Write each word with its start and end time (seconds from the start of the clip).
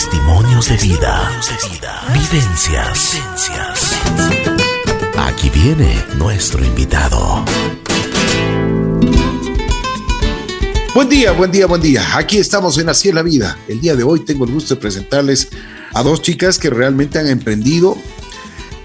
Testimonios 0.00 0.66
de 0.70 0.76
vida. 0.78 1.30
Vivencias. 2.14 3.18
Aquí 5.18 5.50
viene 5.50 6.02
nuestro 6.16 6.64
invitado. 6.64 7.44
Buen 10.94 11.06
día, 11.10 11.32
buen 11.32 11.50
día, 11.50 11.66
buen 11.66 11.82
día. 11.82 12.16
Aquí 12.16 12.38
estamos 12.38 12.78
en 12.78 12.88
Así 12.88 13.10
es 13.10 13.14
la 13.14 13.22
Vida. 13.22 13.58
El 13.68 13.82
día 13.82 13.94
de 13.94 14.02
hoy 14.02 14.20
tengo 14.20 14.46
el 14.46 14.52
gusto 14.52 14.74
de 14.74 14.80
presentarles 14.80 15.50
a 15.92 16.02
dos 16.02 16.22
chicas 16.22 16.58
que 16.58 16.70
realmente 16.70 17.18
han 17.18 17.26
emprendido 17.26 17.94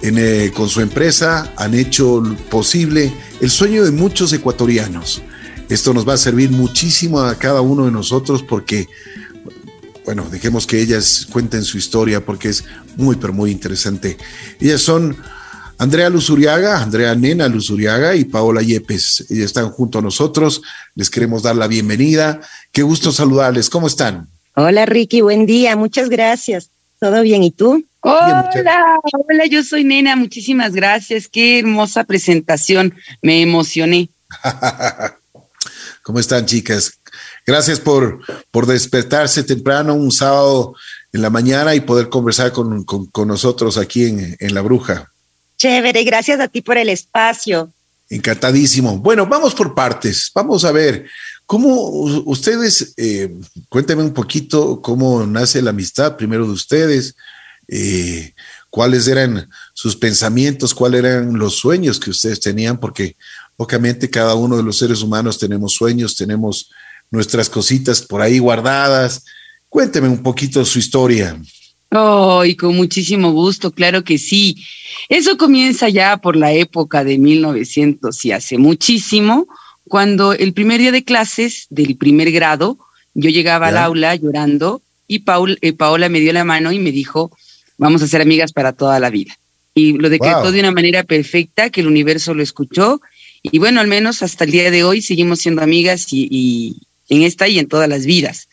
eh, 0.02 0.52
con 0.54 0.68
su 0.68 0.82
empresa, 0.82 1.54
han 1.56 1.76
hecho 1.76 2.24
posible 2.50 3.14
el 3.40 3.50
sueño 3.50 3.86
de 3.86 3.92
muchos 3.92 4.34
ecuatorianos. 4.34 5.22
Esto 5.70 5.94
nos 5.94 6.08
va 6.08 6.14
a 6.14 6.18
servir 6.18 6.52
muchísimo 6.52 7.22
a 7.22 7.36
cada 7.36 7.62
uno 7.62 7.86
de 7.86 7.92
nosotros 7.92 8.44
porque, 8.44 8.88
bueno, 10.06 10.28
dejemos 10.30 10.68
que 10.68 10.80
ellas 10.80 11.28
cuenten 11.32 11.64
su 11.64 11.78
historia 11.78 12.23
porque 12.23 12.50
es 12.50 12.64
muy, 12.95 13.16
pero 13.16 13.34
muy 13.34 13.52
interesante. 13.52 14.18
Ellas 14.59 14.81
son 14.81 15.18
Andrea 15.78 16.09
Luzuriaga, 16.09 16.81
Andrea 16.81 17.16
Nena 17.16 17.48
Luzuriaga 17.48 18.16
y 18.16 18.26
Paola 18.26 18.62
Yepes. 18.62 19.26
Ellas 19.30 19.45
están 19.45 19.72
junto 19.72 20.00
a 20.00 20.02
nosotros. 20.02 20.62
Les 20.94 21.09
queremos 21.09 21.44
dar 21.44 21.55
la 21.55 21.68
bienvenida. 21.68 22.40
Qué 22.72 22.84
gusto 22.84 23.12
saludarles. 23.12 23.70
¿Cómo 23.70 23.88
están? 23.88 24.30
Hola 24.55 24.86
Ricky, 24.86 25.22
buen 25.22 25.45
día. 25.45 25.76
Muchas 25.76 26.09
gracias. 26.09 26.70
¿Todo 27.00 27.22
bien? 27.23 27.44
¿Y 27.44 27.52
tú? 27.52 27.84
Hola, 28.02 28.50
hola, 29.12 29.45
yo 29.48 29.64
soy 29.64 29.84
Nena. 29.84 30.16
Muchísimas 30.16 30.73
gracias. 30.73 31.28
Qué 31.28 31.59
hermosa 31.59 32.03
presentación. 32.03 32.94
Me 33.23 33.42
emocioné. 33.42 34.09
¿Cómo 36.03 36.20
están, 36.20 36.45
chicas? 36.45 37.00
Gracias 37.45 37.80
por, 37.80 38.20
por 38.52 38.66
despertarse 38.66 39.44
temprano 39.44 39.94
un 39.94 40.12
sábado 40.12 40.76
en 41.13 41.22
la 41.22 41.30
mañana 41.30 41.76
y 41.76 41.81
poder 41.81 42.09
conversar 42.09 42.52
con, 42.52 42.86
nosotros 43.27 43.77
aquí 43.77 44.06
en, 44.06 44.36
en 44.39 44.53
La 44.53 44.61
Bruja. 44.61 45.11
Chévere, 45.58 46.03
gracias 46.03 46.39
a 46.39 46.47
ti 46.47 46.61
por 46.61 46.78
el 46.78 46.89
espacio. 46.89 47.72
Encantadísimo. 48.09 48.97
Bueno, 48.97 49.25
vamos 49.28 49.53
por 49.53 49.75
partes. 49.75 50.31
Vamos 50.33 50.66
a 50.66 50.72
ver, 50.72 51.05
¿cómo 51.45 51.75
ustedes, 52.25 52.94
eh, 52.97 53.33
cuéntenme 53.70 54.03
un 54.03 54.14
poquito 54.14 54.81
cómo 54.81 55.25
nace 55.25 55.61
la 55.61 55.70
amistad 55.70 56.17
primero 56.17 56.45
de 56.45 56.52
ustedes, 56.52 57.16
eh, 57.67 58.33
cuáles 58.70 59.08
eran 59.08 59.50
sus 59.73 59.95
pensamientos, 59.95 60.73
cuáles 60.73 61.03
eran 61.03 61.38
los 61.38 61.55
sueños 61.55 62.00
que 62.00 62.09
ustedes 62.09 62.39
tenían, 62.39 62.80
porque 62.80 63.16
Obviamente 63.58 64.09
cada 64.09 64.36
uno 64.36 64.58
de 64.58 64.64
los 64.64 64.77
seres 64.77 65.02
humanos 65.02 65.39
tenemos 65.39 65.73
sueños, 65.73 66.16
tenemos 66.16 66.70
nuestras 67.11 67.50
cositas 67.50 68.02
por 68.02 68.22
ahí 68.22 68.39
guardadas. 68.39 69.25
Cuénteme 69.70 70.08
un 70.08 70.23
poquito 70.23 70.64
su 70.66 70.80
historia. 70.80 71.39
Oh, 71.92 72.44
y 72.44 72.56
con 72.56 72.75
muchísimo 72.75 73.31
gusto, 73.31 73.72
claro 73.72 74.03
que 74.03 74.17
sí. 74.17 74.58
Eso 75.09 75.38
comienza 75.38 75.88
ya 75.89 76.17
por 76.17 76.36
la 76.36 76.52
época 76.52 77.03
de 77.03 77.17
1900 77.17 78.26
y 78.26 78.31
hace 78.31 78.58
muchísimo, 78.58 79.48
cuando 79.88 80.33
el 80.33 80.53
primer 80.53 80.81
día 80.81 80.92
de 80.92 81.03
clases 81.03 81.67
del 81.70 81.95
primer 81.95 82.31
grado, 82.31 82.78
yo 83.14 83.30
llegaba 83.30 83.67
al 83.67 83.78
aula 83.78 84.16
llorando 84.16 84.81
y 85.08 85.20
Paul, 85.20 85.58
eh, 85.61 85.73
Paola 85.73 86.09
me 86.09 86.20
dio 86.20 86.33
la 86.33 86.44
mano 86.44 86.72
y 86.72 86.80
me 86.80 86.92
dijo, 86.92 87.31
vamos 87.78 88.02
a 88.02 88.08
ser 88.08 88.22
amigas 88.22 88.52
para 88.52 88.73
toda 88.73 89.00
la 89.00 89.09
vida. 89.09 89.38
Y 89.73 89.94
lo 89.94 90.09
decretó 90.09 90.52
de 90.52 90.59
una 90.61 90.72
manera 90.72 91.03
perfecta, 91.03 91.70
que 91.70 91.81
el 91.81 91.88
universo 91.88 92.33
lo 92.33 92.42
escuchó 92.42 93.02
y 93.52 93.59
bueno, 93.59 93.80
al 93.80 93.88
menos 93.88 94.23
hasta 94.23 94.44
el 94.44 94.52
día 94.52 94.72
de 94.72 94.83
hoy 94.83 95.02
seguimos 95.02 95.39
siendo 95.39 95.61
amigas 95.61 96.08
y, 96.11 96.81
en 97.09 97.23
esta 97.23 97.48
y 97.48 97.59
en 97.59 97.67
todas 97.67 97.89
las 97.89 98.06
vidas. 98.06 98.48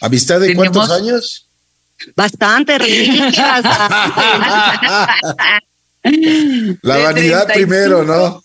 ¿Amistad 0.00 0.40
de 0.40 0.54
cuántos 0.54 0.90
años? 0.90 1.46
Bastante, 2.14 2.78
La 6.82 6.98
vanidad 6.98 7.46
primero, 7.52 8.04
¿no? 8.04 8.42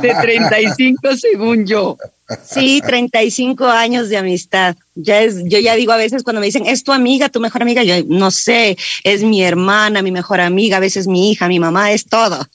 de 0.00 0.14
35 0.14 1.16
según 1.16 1.66
yo. 1.66 1.98
Sí, 2.44 2.80
35 2.86 3.66
años 3.66 4.08
de 4.08 4.16
amistad. 4.16 4.76
Ya 4.94 5.20
es, 5.20 5.36
yo 5.44 5.58
ya 5.58 5.74
digo 5.74 5.92
a 5.92 5.96
veces 5.96 6.22
cuando 6.22 6.40
me 6.40 6.46
dicen, 6.46 6.64
¿es 6.66 6.84
tu 6.84 6.92
amiga, 6.92 7.28
tu 7.28 7.40
mejor 7.40 7.62
amiga? 7.62 7.82
Yo 7.82 7.96
no 8.06 8.30
sé, 8.30 8.78
es 9.04 9.22
mi 9.22 9.42
hermana, 9.42 10.00
mi 10.00 10.12
mejor 10.12 10.40
amiga, 10.40 10.78
a 10.78 10.80
veces 10.80 11.06
mi 11.06 11.30
hija, 11.30 11.48
mi 11.48 11.58
mamá, 11.58 11.92
es 11.92 12.06
todo. 12.06 12.46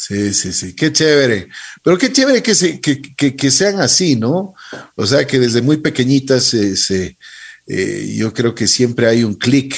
Sí, 0.00 0.32
sí, 0.32 0.52
sí, 0.52 0.76
qué 0.76 0.92
chévere. 0.92 1.48
Pero 1.82 1.98
qué 1.98 2.12
chévere 2.12 2.40
que, 2.40 2.54
se, 2.54 2.80
que, 2.80 3.02
que, 3.02 3.50
sean 3.50 3.80
así, 3.80 4.14
¿no? 4.14 4.54
O 4.94 5.04
sea, 5.04 5.26
que 5.26 5.40
desde 5.40 5.60
muy 5.60 5.78
pequeñitas 5.78 6.44
se, 6.44 7.18
eh, 7.66 8.14
yo 8.16 8.32
creo 8.32 8.54
que 8.54 8.68
siempre 8.68 9.08
hay 9.08 9.24
un 9.24 9.34
clic 9.34 9.74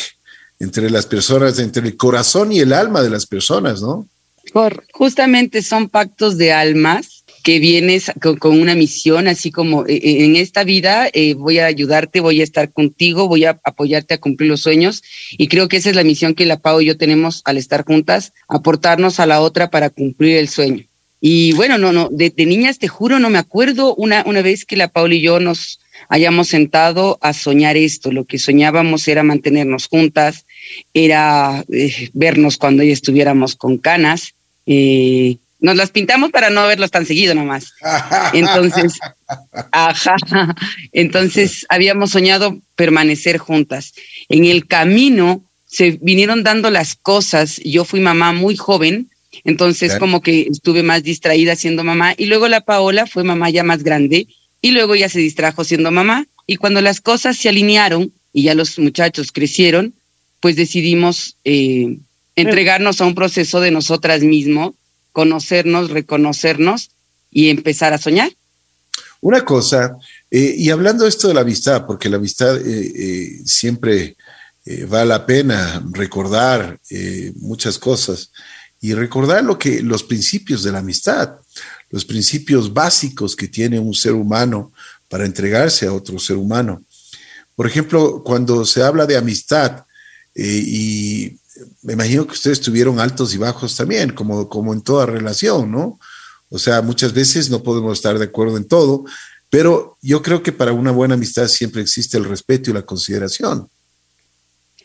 entre 0.59 0.91
las 0.91 1.07
personas, 1.07 1.59
entre 1.59 1.87
el 1.89 1.97
corazón 1.97 2.53
y 2.53 2.61
el 2.61 2.75
alma 2.75 3.01
de 3.01 3.09
las 3.09 3.25
personas, 3.25 3.81
¿no? 3.81 4.07
Por, 4.53 4.85
justamente 4.93 5.63
son 5.63 5.89
pactos 5.89 6.37
de 6.37 6.53
almas 6.53 7.20
que 7.43 7.59
vienes 7.59 8.13
con, 8.39 8.61
una 8.61 8.75
misión, 8.75 9.29
así 9.29 9.51
como 9.51 9.87
eh, 9.87 9.95
eh, 9.95 10.25
en 10.25 10.37
esta 10.37 10.65
vida 10.65 11.09
eh, 11.13 11.35
voy 11.35 11.59
a 11.59 11.67
ayudarte, 11.67 12.21
voy 12.21 12.41
a 12.41 12.45
estar 12.45 12.73
contigo, 12.73 13.29
voy 13.29 13.45
a 13.45 13.61
apoyarte 13.65 14.15
a 14.15 14.19
cumplir 14.19 14.51
los 14.51 14.61
sueños. 14.61 15.03
Y 15.33 15.49
creo 15.49 15.69
que 15.69 15.79
esa 15.79 15.91
es 15.91 15.97
la 15.97 16.05
misión 16.05 16.35
que 16.35 16.47
la 16.47 16.59
Pau 16.59 16.81
y 16.81 16.87
yo 16.87 16.97
tenemos 16.97 17.43
al 17.45 17.57
estar 17.57 17.85
juntas, 17.85 18.33
aportarnos 18.49 19.21
a 19.21 19.27
la 19.27 19.41
otra 19.41 19.71
para 19.71 19.91
cumplir 19.91 20.37
el 20.37 20.49
sueño. 20.49 20.85
Y 21.21 21.53
bueno, 21.53 21.77
no, 21.77 21.93
no, 21.93 22.09
de, 22.11 22.33
niñas 22.37 22.79
te 22.79 22.89
juro, 22.89 23.19
no 23.19 23.29
me 23.29 23.39
acuerdo 23.39 23.95
una, 23.95 24.23
una 24.27 24.41
vez 24.41 24.65
que 24.65 24.77
la 24.77 24.89
Paula 24.89 25.15
y 25.15 25.21
yo 25.21 25.39
nos 25.39 25.81
hayamos 26.09 26.49
sentado 26.49 27.19
a 27.21 27.33
soñar 27.35 27.77
esto. 27.77 28.11
Lo 28.11 28.25
que 28.25 28.39
soñábamos 28.39 29.07
era 29.07 29.23
mantenernos 29.23 29.87
juntas, 29.87 30.47
era 30.95 31.65
vernos 32.15 32.57
cuando 32.57 32.83
ya 32.83 32.93
estuviéramos 32.93 33.55
con 33.55 33.77
canas. 33.77 34.35
Nos 35.61 35.77
las 35.77 35.91
pintamos 35.91 36.31
para 36.31 36.51
no 36.51 36.67
verlos 36.67 36.91
tan 36.91 37.07
seguido 37.07 37.35
nomás. 37.35 37.73
Entonces, 38.33 38.99
ajá, 39.73 40.17
entonces 40.93 41.67
habíamos 41.69 42.11
soñado 42.11 42.61
permanecer 42.77 43.39
juntas. 43.39 43.93
En 44.29 44.47
el 44.47 44.67
camino 44.67 45.45
se 45.67 45.99
vinieron 46.01 46.43
dando 46.43 46.71
las 46.71 46.95
cosas. 46.95 47.61
Yo 47.65 47.85
fui 47.85 48.01
mamá 48.01 48.33
muy 48.33 48.57
joven, 48.57 49.11
entonces 49.45 49.97
como 49.97 50.23
que 50.23 50.49
estuve 50.51 50.83
más 50.83 51.03
distraída 51.03 51.57
siendo 51.57 51.85
mamá. 51.85 52.15
Y 52.17 52.27
luego 52.27 52.49
la 52.49 52.63
Paola 52.63 53.07
fue 53.07 53.23
mamá 53.23 53.51
ya 53.51 53.63
más 53.63 53.83
grande 53.83 54.27
y 54.63 54.71
luego 54.71 54.97
ya 54.97 55.09
se 55.09 55.21
distrajo 55.21 55.65
siendo 55.65 55.91
mamá. 55.91 56.27
Y 56.47 56.57
cuando 56.57 56.81
las 56.81 57.01
cosas 57.01 57.37
se 57.37 57.49
alinearon 57.49 58.13
y 58.33 58.45
ya 58.45 58.55
los 58.55 58.79
muchachos 58.79 59.31
crecieron, 59.31 59.95
pues 60.41 60.57
decidimos 60.57 61.37
eh, 61.45 61.99
entregarnos 62.35 63.01
a 63.01 63.07
un 63.07 63.15
proceso 63.15 63.61
de 63.61 63.71
nosotras 63.71 64.23
mismas 64.23 64.71
conocernos, 65.13 65.91
reconocernos 65.91 66.91
y 67.31 67.51
empezar 67.51 67.93
a 67.93 67.99
soñar. 67.99 68.31
Una 69.21 69.45
cosa, 69.45 69.99
eh, 70.31 70.55
y 70.57 70.71
hablando 70.71 71.07
esto 71.07 71.29
de 71.29 71.35
la 71.35 71.43
amistad, 71.43 71.87
porque 71.87 72.09
la 72.09 72.17
amistad 72.17 72.57
eh, 72.57 72.93
eh, 72.95 73.41
siempre 73.45 74.17
vale 74.89 75.07
la 75.07 75.27
pena 75.27 75.83
recordar 75.91 76.79
muchas 77.37 77.77
cosas 77.79 78.31
y 78.81 78.93
recordar 78.93 79.43
lo 79.43 79.59
que 79.59 79.83
los 79.83 80.05
principios 80.05 80.63
de 80.63 80.71
la 80.71 80.79
amistad, 80.79 81.41
los 81.89 82.05
principios 82.05 82.73
básicos 82.73 83.35
que 83.35 83.49
tiene 83.49 83.81
un 83.81 83.95
ser 83.95 84.13
humano 84.13 84.73
para 85.09 85.25
entregarse 85.25 85.87
a 85.87 85.93
otro 85.93 86.21
ser 86.21 86.37
humano. 86.37 86.85
Por 87.57 87.67
ejemplo, 87.67 88.23
cuando 88.23 88.65
se 88.65 88.83
habla 88.83 89.07
de 89.07 89.17
amistad 89.17 89.85
y 90.37 91.40
me 91.83 91.95
imagino 91.95 92.27
que 92.27 92.33
ustedes 92.33 92.61
tuvieron 92.61 93.01
altos 93.01 93.35
y 93.35 93.39
bajos 93.39 93.77
también, 93.77 94.11
como, 94.11 94.49
como 94.49 94.73
en 94.73 94.83
toda 94.83 95.07
relación, 95.07 95.71
¿no? 95.71 95.99
O 96.49 96.59
sea, 96.59 96.83
muchas 96.83 97.13
veces 97.13 97.51
no 97.51 97.63
podemos 97.63 97.99
estar 97.99 98.19
de 98.19 98.25
acuerdo 98.25 98.57
en 98.57 98.67
todo, 98.67 99.05
pero 99.49 99.97
yo 100.03 100.23
creo 100.23 100.43
que 100.43 100.53
para 100.53 100.73
una 100.73 100.91
buena 100.91 101.15
amistad 101.15 101.49
siempre 101.49 101.83
existe 101.83 102.17
el 102.17 102.25
respeto 102.25 102.71
y 102.71 102.75
la 102.75 102.83
consideración. 102.83 103.69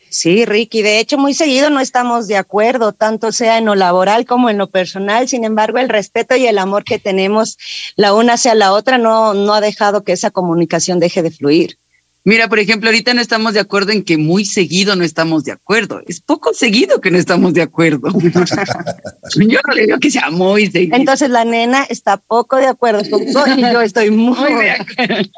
Sí, 0.08 0.44
Ricky, 0.44 0.82
de 0.82 1.00
hecho 1.00 1.18
muy 1.18 1.34
seguido 1.34 1.68
no 1.68 1.80
estamos 1.80 2.26
de 2.28 2.36
acuerdo, 2.36 2.92
tanto 2.92 3.32
sea 3.32 3.58
en 3.58 3.66
lo 3.66 3.74
laboral 3.74 4.24
como 4.24 4.48
en 4.48 4.56
lo 4.56 4.68
personal, 4.68 5.28
sin 5.28 5.44
embargo 5.44 5.78
el 5.78 5.88
respeto 5.88 6.36
y 6.36 6.46
el 6.46 6.58
amor 6.58 6.84
que 6.84 6.98
tenemos 6.98 7.58
la 7.96 8.14
una 8.14 8.34
hacia 8.34 8.54
la 8.54 8.72
otra 8.72 8.98
no, 8.98 9.34
no 9.34 9.52
ha 9.52 9.60
dejado 9.60 10.04
que 10.04 10.12
esa 10.12 10.30
comunicación 10.30 11.00
deje 11.00 11.22
de 11.22 11.32
fluir. 11.32 11.78
Mira, 12.26 12.48
por 12.48 12.58
ejemplo, 12.58 12.88
ahorita 12.88 13.14
no 13.14 13.20
estamos 13.20 13.54
de 13.54 13.60
acuerdo 13.60 13.92
en 13.92 14.02
que 14.02 14.16
muy 14.16 14.44
seguido 14.44 14.96
no 14.96 15.04
estamos 15.04 15.44
de 15.44 15.52
acuerdo. 15.52 16.02
Es 16.08 16.20
poco 16.20 16.52
seguido 16.52 17.00
que 17.00 17.12
no 17.12 17.18
estamos 17.18 17.54
de 17.54 17.62
acuerdo. 17.62 18.08
yo 19.36 19.60
no 19.64 19.74
le 19.74 19.82
digo 19.86 19.98
que 20.00 20.10
sea 20.10 20.28
muy 20.30 20.68
seguido. 20.68 20.96
Entonces 20.96 21.30
la 21.30 21.44
nena 21.44 21.84
está 21.84 22.16
poco 22.16 22.56
de 22.56 22.66
acuerdo 22.66 23.08
con 23.08 23.22
y 23.58 23.62
yo 23.62 23.80
estoy 23.80 24.10
muy, 24.10 24.54
de 24.54 24.70
acuerdo. 24.72 25.30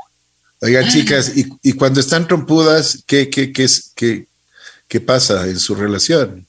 Oigan, 0.62 0.88
chicas, 0.88 1.34
y, 1.36 1.72
cuando 1.74 2.00
están 2.00 2.26
trompudas, 2.26 3.04
¿qué, 3.06 3.28
qué, 3.28 3.52
qué, 3.52 3.66
qué, 3.94 4.26
qué 4.88 5.00
pasa 5.02 5.46
en 5.46 5.60
su 5.60 5.74
relación? 5.74 6.46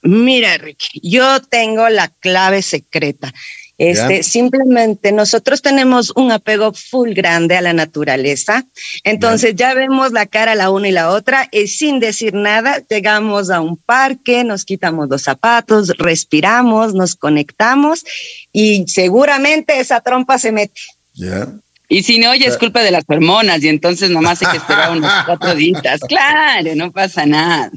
Mira, 0.00 0.56
Ricky, 0.56 0.98
yo 1.02 1.42
tengo 1.42 1.90
la 1.90 2.08
clave 2.08 2.62
secreta 2.62 3.34
Este, 3.76 4.22
simplemente 4.22 5.10
nosotros 5.10 5.60
tenemos 5.60 6.12
un 6.14 6.30
apego 6.30 6.72
full 6.72 7.12
grande 7.12 7.56
a 7.56 7.60
la 7.60 7.72
naturaleza. 7.72 8.64
Entonces 9.02 9.54
ya 9.56 9.74
vemos 9.74 10.12
la 10.12 10.26
cara 10.26 10.54
la 10.54 10.70
una 10.70 10.88
y 10.88 10.92
la 10.92 11.10
otra 11.10 11.48
y 11.50 11.66
sin 11.66 11.98
decir 11.98 12.34
nada 12.34 12.82
llegamos 12.88 13.50
a 13.50 13.60
un 13.60 13.76
parque, 13.76 14.44
nos 14.44 14.64
quitamos 14.64 15.08
los 15.08 15.22
zapatos, 15.22 15.88
respiramos, 15.98 16.94
nos 16.94 17.16
conectamos 17.16 18.04
y 18.52 18.84
seguramente 18.86 19.80
esa 19.80 20.00
trompa 20.00 20.38
se 20.38 20.52
mete. 20.52 20.80
Ya. 21.14 21.48
Y 21.88 22.02
si 22.02 22.18
no, 22.18 22.34
ya 22.34 22.46
es 22.46 22.56
culpa 22.56 22.82
de 22.82 22.90
las 22.90 23.04
hormonas 23.06 23.62
y 23.62 23.68
entonces 23.68 24.08
nomás 24.10 24.40
hay 24.42 24.52
que 24.52 24.56
esperar 24.58 24.92
unos 24.92 25.12
cuatro 25.26 25.54
días. 25.54 26.00
Claro, 26.08 26.74
no 26.76 26.92
pasa 26.92 27.26
nada. 27.26 27.70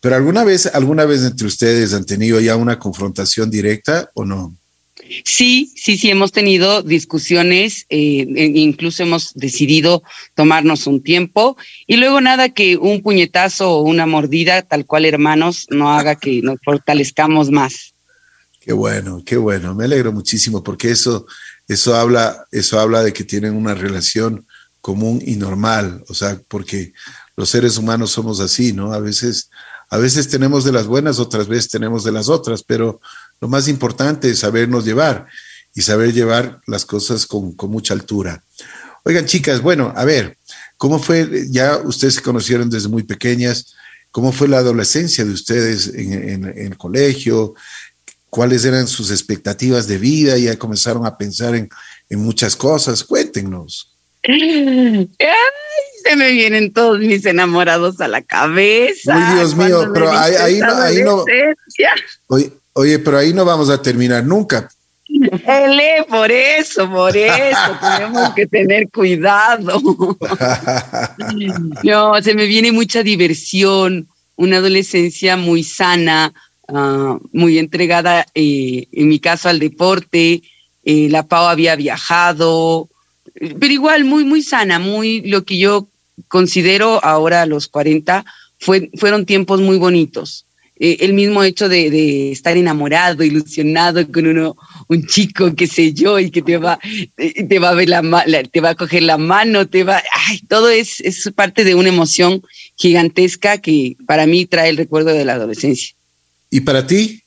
Pero 0.00 0.16
alguna 0.16 0.44
vez, 0.44 0.66
alguna 0.66 1.04
vez 1.04 1.22
entre 1.22 1.46
ustedes 1.46 1.94
han 1.94 2.04
tenido 2.04 2.40
ya 2.40 2.56
una 2.56 2.78
confrontación 2.78 3.50
directa 3.50 4.10
o 4.14 4.24
no? 4.24 4.56
Sí, 5.24 5.72
sí, 5.76 5.96
sí, 5.96 6.10
hemos 6.10 6.32
tenido 6.32 6.82
discusiones, 6.82 7.86
eh, 7.88 8.26
e 8.36 8.46
incluso 8.60 9.02
hemos 9.02 9.34
decidido 9.34 10.02
tomarnos 10.34 10.86
un 10.86 11.02
tiempo 11.02 11.56
y 11.86 11.96
luego 11.96 12.20
nada 12.20 12.50
que 12.50 12.76
un 12.76 13.02
puñetazo 13.02 13.72
o 13.72 13.82
una 13.82 14.06
mordida, 14.06 14.62
tal 14.62 14.86
cual 14.86 15.04
hermanos, 15.04 15.66
no 15.70 15.92
haga 15.92 16.16
que 16.16 16.40
nos 16.42 16.58
fortalezcamos 16.64 17.50
más. 17.50 17.94
Qué 18.60 18.72
bueno, 18.72 19.22
qué 19.24 19.36
bueno, 19.36 19.74
me 19.74 19.84
alegro 19.84 20.12
muchísimo 20.12 20.62
porque 20.62 20.90
eso, 20.90 21.26
eso 21.66 21.96
habla, 21.96 22.46
eso 22.52 22.78
habla 22.78 23.02
de 23.02 23.12
que 23.12 23.24
tienen 23.24 23.54
una 23.54 23.74
relación 23.74 24.46
común 24.80 25.22
y 25.24 25.36
normal, 25.36 26.04
o 26.08 26.14
sea, 26.14 26.40
porque 26.48 26.92
los 27.36 27.48
seres 27.48 27.78
humanos 27.78 28.10
somos 28.10 28.40
así, 28.40 28.72
¿no? 28.72 28.92
A 28.92 29.00
veces, 29.00 29.50
a 29.90 29.98
veces 29.98 30.28
tenemos 30.28 30.64
de 30.64 30.72
las 30.72 30.86
buenas, 30.86 31.18
otras 31.18 31.48
veces 31.48 31.68
tenemos 31.68 32.04
de 32.04 32.12
las 32.12 32.28
otras, 32.28 32.62
pero 32.62 33.00
lo 33.40 33.48
más 33.48 33.66
importante 33.66 34.30
es 34.30 34.38
sabernos 34.38 34.84
llevar 34.84 35.26
y 35.74 35.82
saber 35.82 36.12
llevar 36.12 36.60
las 36.66 36.86
cosas 36.86 37.26
con, 37.26 37.56
mucha 37.68 37.92
altura. 37.92 38.44
Oigan, 39.04 39.26
chicas, 39.26 39.60
bueno, 39.60 39.92
a 39.96 40.04
ver, 40.04 40.38
¿cómo 40.76 41.00
fue? 41.00 41.46
Ya 41.50 41.78
ustedes 41.78 42.14
se 42.14 42.22
conocieron 42.22 42.70
desde 42.70 42.88
muy 42.88 43.02
pequeñas. 43.02 43.74
¿Cómo 44.12 44.30
fue 44.30 44.46
la 44.46 44.58
adolescencia 44.58 45.24
de 45.24 45.32
ustedes 45.32 45.88
en, 45.88 46.44
el 46.44 46.76
colegio? 46.76 47.54
¿Cuáles 48.28 48.64
eran 48.64 48.86
sus 48.86 49.10
expectativas 49.10 49.88
de 49.88 49.98
vida? 49.98 50.38
Ya 50.38 50.56
comenzaron 50.56 51.04
a 51.04 51.16
pensar 51.16 51.56
en, 51.56 51.68
muchas 52.10 52.54
cosas. 52.54 53.02
Cuéntenos. 53.02 53.92
Se 56.02 56.16
me 56.16 56.30
vienen 56.30 56.72
todos 56.72 56.98
mis 56.98 57.24
enamorados 57.26 58.00
a 58.00 58.08
la 58.08 58.22
cabeza. 58.22 59.16
Uy, 59.16 59.36
Dios 59.36 59.56
mío, 59.56 59.90
pero 59.92 60.10
ahí, 60.10 60.58
no, 60.58 60.74
ahí 60.76 61.02
no. 61.02 61.24
Oye, 62.72 62.98
pero 62.98 63.18
ahí 63.18 63.32
no 63.32 63.44
vamos 63.44 63.68
a 63.70 63.80
terminar 63.82 64.24
nunca. 64.24 64.68
Ele, 65.08 66.04
por 66.08 66.30
eso, 66.30 66.88
por 66.88 67.16
eso, 67.16 67.58
tenemos 67.98 68.34
que 68.34 68.46
tener 68.46 68.88
cuidado. 68.90 69.80
no, 71.82 72.22
se 72.22 72.34
me 72.34 72.46
viene 72.46 72.70
mucha 72.70 73.02
diversión, 73.02 74.08
una 74.36 74.58
adolescencia 74.58 75.36
muy 75.36 75.64
sana, 75.64 76.32
ah, 76.68 77.18
muy 77.32 77.58
entregada, 77.58 78.24
eh, 78.34 78.86
en 78.92 79.08
mi 79.08 79.18
caso, 79.18 79.48
al 79.48 79.58
deporte. 79.58 80.42
Eh, 80.84 81.08
la 81.10 81.24
Pau 81.24 81.46
había 81.46 81.76
viajado, 81.76 82.88
pero 83.34 83.72
igual 83.72 84.04
muy, 84.04 84.24
muy 84.24 84.42
sana, 84.42 84.78
muy 84.78 85.22
lo 85.22 85.44
que 85.44 85.58
yo 85.58 85.88
considero 86.28 87.04
ahora 87.04 87.46
los 87.46 87.68
40 87.68 88.24
fue, 88.58 88.90
fueron 88.96 89.26
tiempos 89.26 89.60
muy 89.60 89.78
bonitos. 89.78 90.46
Eh, 90.82 91.04
el 91.04 91.12
mismo 91.12 91.42
hecho 91.42 91.68
de, 91.68 92.32
estar 92.32 92.56
enamorado, 92.56 93.22
ilusionado 93.22 94.10
con 94.10 94.26
uno, 94.26 94.56
un 94.88 95.06
chico, 95.06 95.54
qué 95.54 95.66
sé 95.66 95.92
yo, 95.92 96.18
y 96.18 96.30
que 96.30 96.40
te 96.40 96.56
va, 96.56 96.78
eh, 97.18 97.44
te 97.44 97.58
va 97.58 97.68
a 97.68 97.74
ver 97.74 97.90
la, 97.90 98.02
te 98.50 98.60
va 98.62 98.70
a 98.70 98.74
coger 98.74 99.02
la 99.02 99.18
mano, 99.18 99.68
te 99.68 99.84
va, 99.84 100.02
ay, 100.28 100.40
todo 100.48 100.70
es, 100.70 101.00
es 101.00 101.30
parte 101.34 101.64
de 101.64 101.74
una 101.74 101.90
emoción 101.90 102.42
gigantesca 102.76 103.58
que 103.58 103.96
para 104.06 104.26
mí 104.26 104.46
trae 104.46 104.70
el 104.70 104.78
recuerdo 104.78 105.10
de 105.10 105.26
la 105.26 105.34
adolescencia. 105.34 105.94
¿Y 106.48 106.60
para 106.60 106.86
ti? 106.86 107.19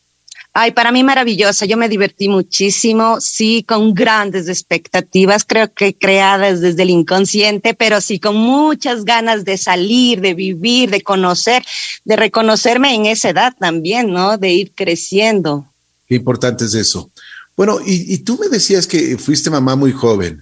Ay, 0.55 0.71
para 0.71 0.91
mí 0.91 1.03
maravillosa. 1.03 1.65
Yo 1.65 1.77
me 1.77 1.89
divertí 1.89 2.29
muchísimo, 2.29 3.19
sí, 3.19 3.65
con 3.67 3.95
grandes 3.95 4.47
expectativas, 4.47 5.45
creo 5.45 5.73
que 5.73 5.95
creadas 5.95 6.61
desde 6.61 6.83
el 6.83 6.91
inconsciente, 6.91 7.73
pero 7.73 7.99
sí 8.01 8.19
con 8.19 8.35
muchas 8.35 9.03
ganas 9.03 9.45
de 9.45 9.57
salir, 9.57 10.21
de 10.21 10.35
vivir, 10.35 10.91
de 10.91 11.01
conocer, 11.01 11.65
de 12.05 12.15
reconocerme 12.15 12.93
en 12.93 13.07
esa 13.07 13.29
edad 13.29 13.55
también, 13.59 14.11
¿no? 14.11 14.37
De 14.37 14.51
ir 14.51 14.73
creciendo. 14.75 15.65
Qué 16.07 16.15
importante 16.15 16.65
es 16.65 16.75
eso. 16.75 17.09
Bueno, 17.57 17.79
y, 17.83 18.19
tú 18.19 18.37
me 18.39 18.47
decías 18.47 18.85
que 18.85 19.17
fuiste 19.17 19.49
mamá 19.49 19.75
muy 19.75 19.91
joven. 19.91 20.39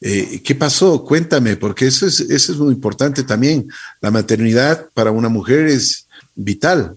Eh, 0.00 0.40
¿Qué 0.44 0.54
pasó? 0.54 1.04
Cuéntame, 1.04 1.56
porque 1.56 1.86
eso 1.86 2.06
es, 2.06 2.20
eso 2.20 2.52
es 2.52 2.58
muy 2.58 2.72
importante 2.72 3.24
también. 3.24 3.68
La 4.00 4.12
maternidad 4.12 4.86
para 4.94 5.10
una 5.10 5.28
mujer 5.28 5.66
es 5.66 6.06
vital. 6.36 6.96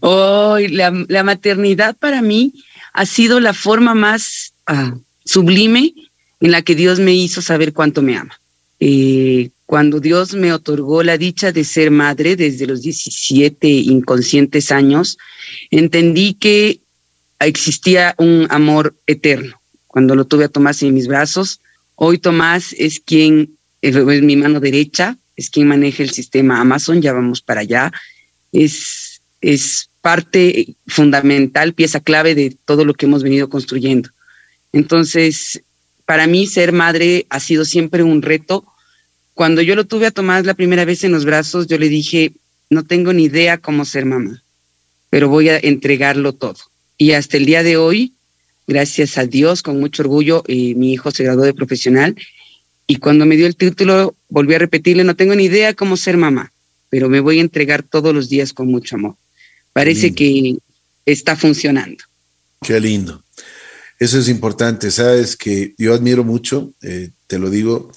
Oh, 0.00 0.58
la, 0.58 1.22
maternidad 1.24 1.96
para 1.96 2.22
mí 2.22 2.52
ha 2.92 3.06
sido 3.06 3.40
la 3.40 3.54
forma 3.54 3.94
más 3.94 4.52
ah, 4.66 4.94
sublime 5.24 5.94
en 6.40 6.50
la 6.50 6.62
que 6.62 6.74
Dios 6.74 6.98
me 6.98 7.14
hizo 7.14 7.40
saber 7.42 7.72
cuánto 7.72 8.02
me 8.02 8.16
ama. 8.16 8.40
Eh, 8.80 9.50
cuando 9.66 10.00
Dios 10.00 10.34
me 10.34 10.52
otorgó 10.52 11.02
la 11.02 11.16
dicha 11.16 11.52
de 11.52 11.64
ser 11.64 11.90
madre 11.90 12.34
desde 12.34 12.66
los 12.66 12.82
17 12.82 13.68
inconscientes 13.68 14.72
años, 14.72 15.18
entendí 15.70 16.34
que 16.34 16.80
existía 17.38 18.14
un 18.18 18.46
amor 18.50 18.96
eterno. 19.06 19.60
Cuando 19.86 20.14
lo 20.14 20.24
tuve 20.24 20.44
a 20.44 20.48
Tomás 20.48 20.82
en 20.82 20.94
mis 20.94 21.06
brazos, 21.06 21.60
hoy 21.94 22.18
Tomás 22.18 22.74
es 22.78 23.00
quien 23.00 23.56
es 23.82 23.94
mi 24.22 24.36
mano 24.36 24.60
derecha, 24.60 25.16
es 25.36 25.50
quien 25.50 25.68
maneja 25.68 26.02
el 26.02 26.10
sistema 26.10 26.60
Amazon, 26.60 27.00
ya 27.00 27.12
vamos 27.12 27.40
para 27.40 27.60
allá. 27.60 27.92
Es 28.52 29.09
es 29.40 29.90
parte 30.00 30.74
fundamental, 30.86 31.74
pieza 31.74 32.00
clave 32.00 32.34
de 32.34 32.56
todo 32.64 32.84
lo 32.84 32.94
que 32.94 33.06
hemos 33.06 33.22
venido 33.22 33.48
construyendo. 33.48 34.10
Entonces, 34.72 35.62
para 36.04 36.26
mí 36.26 36.46
ser 36.46 36.72
madre 36.72 37.26
ha 37.30 37.40
sido 37.40 37.64
siempre 37.64 38.02
un 38.02 38.22
reto. 38.22 38.64
Cuando 39.34 39.62
yo 39.62 39.74
lo 39.74 39.84
tuve 39.84 40.06
a 40.06 40.10
Tomás 40.10 40.44
la 40.46 40.54
primera 40.54 40.84
vez 40.84 41.04
en 41.04 41.12
los 41.12 41.24
brazos, 41.24 41.66
yo 41.66 41.78
le 41.78 41.88
dije, 41.88 42.32
no 42.68 42.84
tengo 42.84 43.12
ni 43.12 43.24
idea 43.24 43.58
cómo 43.58 43.84
ser 43.84 44.04
mamá, 44.06 44.42
pero 45.08 45.28
voy 45.28 45.48
a 45.48 45.58
entregarlo 45.58 46.32
todo. 46.32 46.56
Y 46.96 47.12
hasta 47.12 47.36
el 47.36 47.46
día 47.46 47.62
de 47.62 47.76
hoy, 47.76 48.14
gracias 48.66 49.18
a 49.18 49.26
Dios, 49.26 49.62
con 49.62 49.80
mucho 49.80 50.02
orgullo, 50.02 50.44
eh, 50.46 50.74
mi 50.74 50.92
hijo 50.92 51.10
se 51.10 51.24
graduó 51.24 51.44
de 51.44 51.54
profesional 51.54 52.16
y 52.86 52.96
cuando 52.96 53.24
me 53.24 53.36
dio 53.36 53.46
el 53.46 53.56
título, 53.56 54.16
volví 54.28 54.54
a 54.54 54.58
repetirle, 54.58 55.04
no 55.04 55.16
tengo 55.16 55.34
ni 55.34 55.44
idea 55.44 55.74
cómo 55.74 55.96
ser 55.96 56.16
mamá, 56.16 56.52
pero 56.88 57.08
me 57.08 57.20
voy 57.20 57.38
a 57.38 57.42
entregar 57.42 57.82
todos 57.82 58.14
los 58.14 58.28
días 58.28 58.52
con 58.52 58.68
mucho 58.68 58.96
amor 58.96 59.16
parece 59.72 60.14
que 60.14 60.56
está 61.06 61.36
funcionando. 61.36 62.04
Qué 62.60 62.78
lindo. 62.80 63.24
Eso 63.98 64.18
es 64.18 64.28
importante. 64.28 64.90
Sabes 64.90 65.36
que 65.36 65.74
yo 65.76 65.94
admiro 65.94 66.24
mucho, 66.24 66.72
eh, 66.82 67.10
te 67.26 67.38
lo 67.38 67.50
digo, 67.50 67.92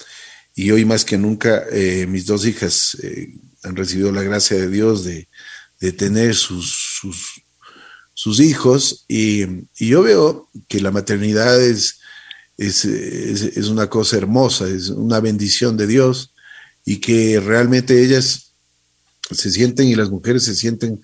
y 0.54 0.70
hoy 0.70 0.84
más 0.84 1.04
que 1.04 1.18
nunca 1.18 1.64
eh, 1.72 2.06
mis 2.06 2.26
dos 2.26 2.46
hijas 2.46 2.96
eh, 3.02 3.34
han 3.62 3.74
recibido 3.74 4.12
la 4.12 4.22
gracia 4.22 4.56
de 4.56 4.68
Dios 4.68 5.04
de, 5.04 5.28
tener 5.98 6.34
sus, 6.34 7.02
sus, 8.14 8.40
hijos 8.40 9.04
y, 9.06 9.44
yo 9.78 10.02
veo 10.02 10.48
que 10.66 10.80
la 10.80 10.90
maternidad 10.90 11.60
es, 11.62 12.00
es, 12.56 12.86
es, 12.86 13.66
una 13.68 13.90
cosa 13.90 14.16
hermosa, 14.16 14.66
es 14.66 14.88
una 14.88 15.20
bendición 15.20 15.76
de 15.76 15.86
Dios 15.86 16.32
y 16.86 17.00
que 17.00 17.38
realmente 17.38 18.02
ellas 18.02 18.54
se 19.30 19.50
sienten 19.50 19.88
y 19.88 19.94
las 19.94 20.08
mujeres 20.08 20.44
se 20.44 20.54
sienten 20.54 21.02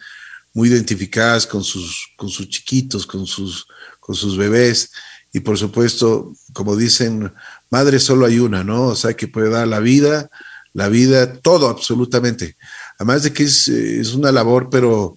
muy 0.52 0.68
identificadas 0.68 1.46
con 1.46 1.62
sus, 1.62 2.08
con 2.16 2.28
sus 2.28 2.48
chiquitos, 2.48 3.06
con 3.06 3.26
sus, 3.26 3.66
con 4.00 4.14
sus 4.14 4.36
bebés. 4.36 4.90
Y 5.32 5.40
por 5.40 5.58
supuesto, 5.58 6.34
como 6.52 6.76
dicen, 6.76 7.32
madre 7.70 8.00
solo 8.00 8.26
hay 8.26 8.38
una, 8.38 8.64
¿no? 8.64 8.88
O 8.88 8.96
sea, 8.96 9.14
que 9.14 9.28
puede 9.28 9.50
dar 9.50 9.68
la 9.68 9.78
vida, 9.78 10.30
la 10.72 10.88
vida, 10.88 11.34
todo 11.34 11.68
absolutamente. 11.68 12.56
Además 12.98 13.22
de 13.22 13.32
que 13.32 13.44
es, 13.44 13.68
es 13.68 14.14
una 14.14 14.32
labor, 14.32 14.68
pero 14.70 15.16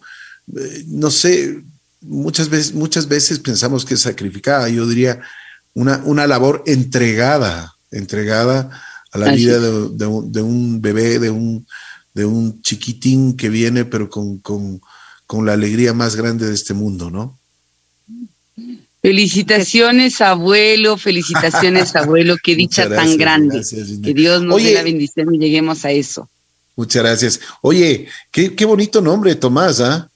eh, 0.55 0.83
no 0.87 1.09
sé, 1.09 1.63
muchas 2.01 2.49
veces, 2.49 2.73
muchas 2.73 3.07
veces 3.07 3.39
pensamos 3.39 3.85
que 3.85 3.95
es 3.95 4.01
sacrificada. 4.01 4.69
Yo 4.69 4.87
diría 4.87 5.21
una, 5.73 6.01
una 6.05 6.27
labor 6.27 6.63
entregada, 6.67 7.73
entregada 7.91 8.69
a 9.11 9.17
la 9.17 9.31
vida 9.31 9.59
de, 9.59 9.89
de, 9.89 10.05
un, 10.05 10.31
de, 10.31 10.41
un, 10.41 10.81
bebé, 10.81 11.19
de 11.19 11.29
un, 11.29 11.67
de 12.13 12.25
un 12.25 12.61
chiquitín 12.61 13.35
que 13.35 13.49
viene, 13.49 13.85
pero 13.85 14.09
con, 14.09 14.39
con 14.39 14.81
con 15.33 15.47
la 15.47 15.53
alegría 15.53 15.95
más 15.95 16.15
grande 16.15 16.45
de 16.45 16.53
este 16.53 16.75
mundo, 16.75 17.09
¿no? 17.09 17.39
Felicitaciones, 19.01 20.21
abuelo, 20.21 20.95
felicitaciones, 20.95 21.95
abuelo, 21.95 22.35
qué 22.37 22.55
dicha 22.55 22.87
tan 22.87 23.17
grande. 23.17 23.63
que 24.03 24.13
Dios 24.13 24.43
nos 24.43 24.61
dé 24.61 24.75
la 24.75 24.83
bendición 24.83 25.33
y 25.33 25.39
lleguemos 25.39 25.85
a 25.85 25.91
eso. 25.91 26.29
Muchas 26.75 27.01
gracias. 27.01 27.39
Oye, 27.63 28.07
qué, 28.29 28.65
bonito 28.65 29.01
nombre, 29.01 29.33
Tomás, 29.33 29.81
¿ah? 29.81 30.07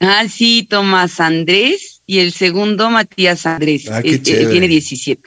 Ah, 0.00 0.26
sí, 0.28 0.66
Tomás 0.68 1.18
Andrés 1.18 2.02
y 2.04 2.18
el 2.18 2.34
segundo 2.34 2.90
Matías 2.90 3.46
Andrés. 3.46 3.88
Ah, 3.90 4.02
qué 4.02 4.16
Eh, 4.16 4.18
tiene 4.18 4.68
17. 4.68 5.22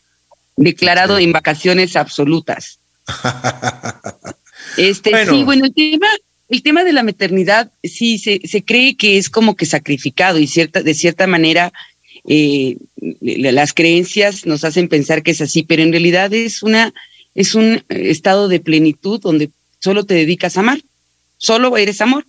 Declarado 0.55 1.17
en 1.17 1.32
vacaciones 1.32 1.96
absolutas. 1.96 2.77
Este, 4.77 5.12
Bueno. 5.12 5.32
sí, 5.32 5.44
bueno, 5.44 5.65
el 5.65 5.74
tema, 5.74 6.08
el 6.50 6.62
tema 6.62 6.84
de 6.84 6.94
la 6.94 7.04
maternidad, 7.04 7.72
sí, 7.84 8.18
se, 8.20 8.40
cree 8.64 8.96
que 8.96 9.18
es 9.18 9.30
como 9.30 9.56
que 9.56 9.66
sacrificado 9.66 10.40
y 10.40 10.48
cierta, 10.48 10.84
de 10.84 10.94
cierta 10.94 11.28
manera 11.28 11.74
eh, 12.28 12.78
la- 13.22 13.52
las 13.52 13.74
creencias 13.74 14.46
nos 14.46 14.64
hacen 14.64 14.88
pensar 14.88 15.24
que 15.24 15.32
es 15.32 15.42
así, 15.42 15.64
pero 15.64 15.82
en 15.84 15.92
realidad 15.92 16.34
es 16.34 16.64
una, 16.64 16.94
es 17.34 17.56
un 17.56 17.84
estado 17.90 18.48
de 18.48 18.60
plenitud 18.60 19.20
donde 19.20 19.50
solo 19.80 20.06
te 20.06 20.14
dedicas 20.14 20.58
a 20.58 20.62
amar, 20.62 20.82
solo 21.38 21.78
eres 21.78 22.02
amor, 22.02 22.25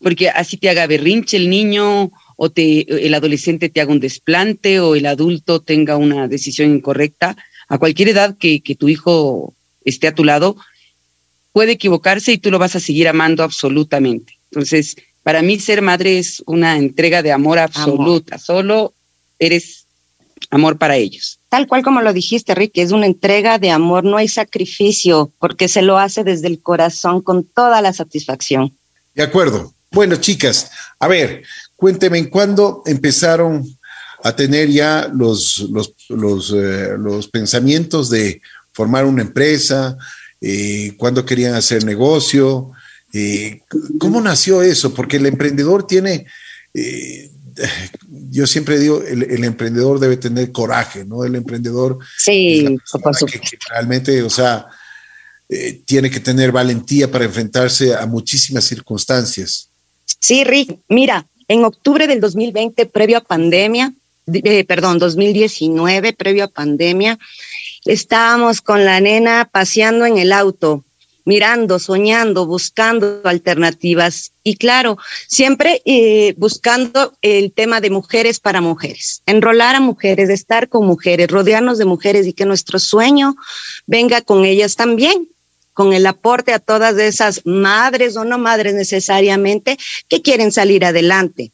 porque 0.00 0.28
así 0.28 0.56
te 0.56 0.68
haga 0.68 0.86
berrinche 0.86 1.36
el 1.36 1.48
niño 1.48 2.10
o 2.36 2.50
te, 2.50 3.06
el 3.06 3.14
adolescente 3.14 3.68
te 3.68 3.80
haga 3.80 3.92
un 3.92 4.00
desplante 4.00 4.80
o 4.80 4.96
el 4.96 5.06
adulto 5.06 5.60
tenga 5.60 5.96
una 5.96 6.28
decisión 6.28 6.70
incorrecta, 6.74 7.36
a 7.68 7.78
cualquier 7.78 8.08
edad 8.10 8.36
que 8.36 8.60
tu 8.78 8.88
hijo 8.88 9.54
esté 9.84 10.08
a 10.08 10.14
tu 10.14 10.24
lado, 10.24 10.56
puede 11.54 11.72
equivocarse 11.72 12.32
y 12.32 12.38
tú 12.38 12.50
lo 12.50 12.58
vas 12.58 12.74
a 12.74 12.80
seguir 12.80 13.06
amando 13.06 13.44
absolutamente. 13.44 14.36
Entonces, 14.50 14.96
para 15.22 15.40
mí 15.40 15.60
ser 15.60 15.82
madre 15.82 16.18
es 16.18 16.42
una 16.46 16.76
entrega 16.76 17.22
de 17.22 17.30
amor 17.30 17.60
absoluta, 17.60 18.38
solo 18.38 18.92
eres 19.38 19.86
amor 20.50 20.78
para 20.78 20.96
ellos. 20.96 21.38
Tal 21.48 21.68
cual 21.68 21.84
como 21.84 22.02
lo 22.02 22.12
dijiste, 22.12 22.56
Ricky, 22.56 22.80
es 22.80 22.90
una 22.90 23.06
entrega 23.06 23.58
de 23.58 23.70
amor, 23.70 24.02
no 24.02 24.16
hay 24.16 24.26
sacrificio, 24.26 25.32
porque 25.38 25.68
se 25.68 25.80
lo 25.80 25.96
hace 25.96 26.24
desde 26.24 26.48
el 26.48 26.60
corazón 26.60 27.22
con 27.22 27.44
toda 27.44 27.80
la 27.80 27.92
satisfacción. 27.92 28.76
De 29.14 29.22
acuerdo. 29.22 29.72
Bueno, 29.92 30.16
chicas, 30.16 30.72
a 30.98 31.06
ver, 31.06 31.44
cuéntenme, 31.76 32.28
¿cuándo 32.28 32.82
empezaron 32.84 33.64
a 34.24 34.34
tener 34.34 34.68
ya 34.70 35.08
los, 35.14 35.68
los, 35.70 35.94
los, 36.08 36.52
eh, 36.52 36.96
los 36.98 37.28
pensamientos 37.28 38.10
de 38.10 38.42
formar 38.72 39.04
una 39.04 39.22
empresa? 39.22 39.96
Eh, 40.46 40.92
¿Cuándo 40.98 41.24
querían 41.24 41.54
hacer 41.54 41.84
negocio? 41.84 42.70
Eh, 43.14 43.62
¿Cómo 43.98 44.20
nació 44.20 44.60
eso? 44.60 44.92
Porque 44.92 45.16
el 45.16 45.24
emprendedor 45.24 45.86
tiene, 45.86 46.26
eh, 46.74 47.30
yo 48.30 48.46
siempre 48.46 48.78
digo, 48.78 49.02
el, 49.02 49.22
el 49.22 49.42
emprendedor 49.44 49.98
debe 49.98 50.18
tener 50.18 50.52
coraje, 50.52 51.06
¿no? 51.06 51.24
El 51.24 51.34
emprendedor 51.36 51.98
Sí, 52.18 52.76
que- 53.26 53.40
realmente, 53.70 54.22
o 54.22 54.28
sea, 54.28 54.66
eh, 55.48 55.80
tiene 55.86 56.10
que 56.10 56.20
tener 56.20 56.52
valentía 56.52 57.10
para 57.10 57.24
enfrentarse 57.24 57.94
a 57.94 58.04
muchísimas 58.04 58.64
circunstancias. 58.64 59.70
Sí, 60.18 60.44
Rick, 60.44 60.78
mira, 60.88 61.26
en 61.48 61.64
octubre 61.64 62.06
del 62.06 62.20
2020, 62.20 62.84
previo 62.84 63.16
a 63.16 63.20
pandemia, 63.22 63.94
eh, 64.26 64.64
perdón, 64.64 64.98
2019, 64.98 66.12
previo 66.12 66.44
a 66.44 66.48
pandemia, 66.48 67.18
estábamos 67.84 68.60
con 68.60 68.84
la 68.84 69.00
nena 69.00 69.48
paseando 69.50 70.06
en 70.06 70.18
el 70.18 70.32
auto, 70.32 70.84
mirando, 71.24 71.78
soñando, 71.78 72.46
buscando 72.46 73.20
alternativas 73.24 74.32
y 74.42 74.56
claro, 74.56 74.98
siempre 75.26 75.80
eh, 75.84 76.34
buscando 76.36 77.14
el 77.22 77.52
tema 77.52 77.80
de 77.80 77.90
mujeres 77.90 78.40
para 78.40 78.60
mujeres, 78.60 79.22
enrolar 79.26 79.74
a 79.74 79.80
mujeres, 79.80 80.28
estar 80.28 80.68
con 80.68 80.86
mujeres, 80.86 81.28
rodearnos 81.28 81.78
de 81.78 81.86
mujeres 81.86 82.26
y 82.26 82.32
que 82.32 82.44
nuestro 82.44 82.78
sueño 82.78 83.36
venga 83.86 84.20
con 84.20 84.44
ellas 84.44 84.76
también 84.76 85.28
con 85.74 85.92
el 85.92 86.06
aporte 86.06 86.52
a 86.52 86.60
todas 86.60 86.96
esas 86.98 87.42
madres 87.44 88.16
o 88.16 88.24
no 88.24 88.38
madres 88.38 88.74
necesariamente 88.74 89.76
que 90.08 90.22
quieren 90.22 90.52
salir 90.52 90.84
adelante. 90.84 91.50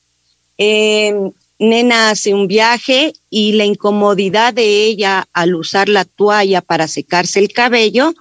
Eh, 0.59 1.33
nena 1.61 2.11
hace 2.11 2.35
un 2.35 2.49
viaje 2.49 3.13
y 3.29 3.53
la 3.53 3.65
incomodidad 3.65 4.53
de 4.53 4.87
ella 4.87 5.29
al 5.33 5.55
usar 5.55 5.89
la 5.89 6.05
toalla 6.05 6.63
para 6.63 6.89
secarse 6.89 7.39
el 7.39 7.53
cabello 7.53 8.15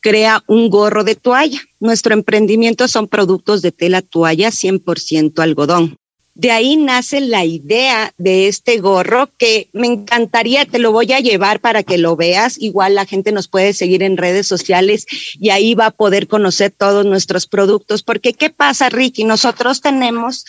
crea 0.00 0.44
un 0.46 0.70
gorro 0.70 1.04
de 1.04 1.16
toalla. 1.16 1.60
Nuestro 1.80 2.14
emprendimiento 2.14 2.88
son 2.88 3.08
productos 3.08 3.62
de 3.62 3.72
tela 3.72 4.00
toalla 4.00 4.50
100% 4.50 5.40
algodón. 5.40 5.98
De 6.38 6.52
ahí 6.52 6.76
nace 6.76 7.20
la 7.20 7.44
idea 7.44 8.14
de 8.16 8.46
este 8.46 8.78
gorro 8.78 9.28
que 9.38 9.70
me 9.72 9.88
encantaría, 9.88 10.66
te 10.66 10.78
lo 10.78 10.92
voy 10.92 11.12
a 11.12 11.18
llevar 11.18 11.58
para 11.58 11.82
que 11.82 11.98
lo 11.98 12.14
veas. 12.14 12.56
Igual 12.60 12.94
la 12.94 13.06
gente 13.06 13.32
nos 13.32 13.48
puede 13.48 13.72
seguir 13.72 14.04
en 14.04 14.16
redes 14.16 14.46
sociales 14.46 15.04
y 15.40 15.50
ahí 15.50 15.74
va 15.74 15.86
a 15.86 15.90
poder 15.90 16.28
conocer 16.28 16.70
todos 16.70 17.04
nuestros 17.04 17.48
productos. 17.48 18.04
Porque 18.04 18.34
¿qué 18.34 18.50
pasa, 18.50 18.88
Ricky? 18.88 19.24
Nosotros 19.24 19.80
tenemos 19.80 20.44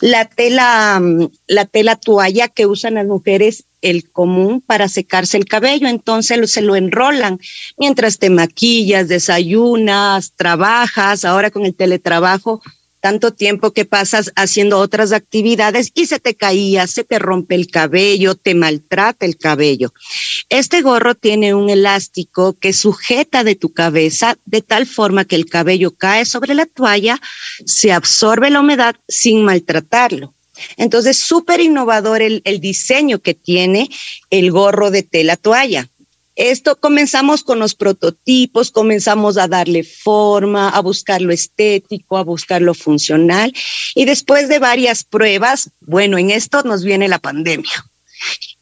la 0.00 0.24
tela, 0.26 0.98
mm, 1.00 1.28
la 1.46 1.64
tela 1.66 1.96
toalla 1.96 2.48
que 2.48 2.66
usan 2.66 2.94
las 2.94 3.06
mujeres 3.06 3.64
el 3.82 4.10
común 4.10 4.60
para 4.60 4.88
secarse 4.88 5.36
el 5.36 5.46
cabello, 5.46 5.88
entonces 5.88 6.50
se 6.52 6.62
lo 6.62 6.76
enrolan. 6.76 7.40
Mientras 7.78 8.18
te 8.18 8.30
maquillas, 8.30 9.08
desayunas, 9.08 10.32
trabajas, 10.36 11.24
ahora 11.24 11.50
con 11.50 11.64
el 11.64 11.74
teletrabajo, 11.74 12.62
tanto 13.00 13.32
tiempo 13.32 13.72
que 13.72 13.84
pasas 13.84 14.32
haciendo 14.36 14.78
otras 14.78 15.12
actividades 15.12 15.90
y 15.94 16.06
se 16.06 16.20
te 16.20 16.34
caía, 16.34 16.86
se 16.86 17.04
te 17.04 17.18
rompe 17.18 17.54
el 17.54 17.68
cabello, 17.68 18.34
te 18.34 18.54
maltrata 18.54 19.26
el 19.26 19.36
cabello. 19.36 19.92
Este 20.48 20.82
gorro 20.82 21.14
tiene 21.14 21.54
un 21.54 21.70
elástico 21.70 22.54
que 22.54 22.72
sujeta 22.72 23.42
de 23.44 23.56
tu 23.56 23.72
cabeza 23.72 24.36
de 24.44 24.62
tal 24.62 24.86
forma 24.86 25.24
que 25.24 25.36
el 25.36 25.46
cabello 25.46 25.92
cae 25.92 26.24
sobre 26.24 26.54
la 26.54 26.66
toalla, 26.66 27.20
se 27.64 27.92
absorbe 27.92 28.50
la 28.50 28.60
humedad 28.60 28.96
sin 29.08 29.44
maltratarlo. 29.44 30.34
Entonces, 30.76 31.16
súper 31.16 31.60
innovador 31.60 32.20
el, 32.20 32.42
el 32.44 32.60
diseño 32.60 33.20
que 33.20 33.34
tiene 33.34 33.88
el 34.28 34.50
gorro 34.50 34.90
de 34.90 35.02
tela 35.02 35.36
toalla. 35.36 35.88
Esto 36.40 36.80
comenzamos 36.80 37.44
con 37.44 37.58
los 37.58 37.74
prototipos, 37.74 38.70
comenzamos 38.70 39.36
a 39.36 39.46
darle 39.46 39.84
forma, 39.84 40.70
a 40.70 40.80
buscar 40.80 41.20
lo 41.20 41.34
estético, 41.34 42.16
a 42.16 42.24
buscar 42.24 42.62
lo 42.62 42.72
funcional. 42.72 43.52
Y 43.94 44.06
después 44.06 44.48
de 44.48 44.58
varias 44.58 45.04
pruebas, 45.04 45.70
bueno, 45.80 46.16
en 46.16 46.30
esto 46.30 46.62
nos 46.62 46.82
viene 46.82 47.08
la 47.08 47.18
pandemia. 47.18 47.84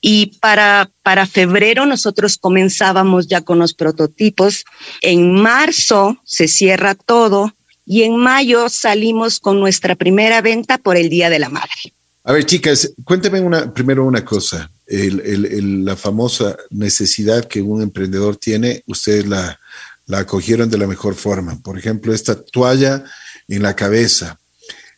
Y 0.00 0.38
para, 0.40 0.90
para 1.04 1.24
febrero 1.28 1.86
nosotros 1.86 2.36
comenzábamos 2.36 3.28
ya 3.28 3.42
con 3.42 3.60
los 3.60 3.74
prototipos. 3.74 4.64
En 5.00 5.40
marzo 5.40 6.20
se 6.24 6.48
cierra 6.48 6.96
todo 6.96 7.54
y 7.86 8.02
en 8.02 8.16
mayo 8.16 8.68
salimos 8.70 9.38
con 9.38 9.60
nuestra 9.60 9.94
primera 9.94 10.40
venta 10.40 10.78
por 10.78 10.96
el 10.96 11.08
Día 11.10 11.30
de 11.30 11.38
la 11.38 11.48
Madre. 11.48 11.92
A 12.28 12.32
ver, 12.32 12.44
chicas, 12.44 12.92
cuénteme 13.04 13.40
una, 13.40 13.72
primero 13.72 14.04
una 14.04 14.22
cosa. 14.22 14.70
El, 14.86 15.20
el, 15.20 15.46
el, 15.46 15.84
la 15.86 15.96
famosa 15.96 16.58
necesidad 16.68 17.46
que 17.46 17.62
un 17.62 17.80
emprendedor 17.80 18.36
tiene, 18.36 18.82
ustedes 18.86 19.26
la, 19.26 19.58
la 20.04 20.18
acogieron 20.18 20.68
de 20.68 20.76
la 20.76 20.86
mejor 20.86 21.14
forma. 21.14 21.58
Por 21.62 21.78
ejemplo, 21.78 22.12
esta 22.12 22.38
toalla 22.38 23.02
en 23.48 23.62
la 23.62 23.74
cabeza. 23.74 24.38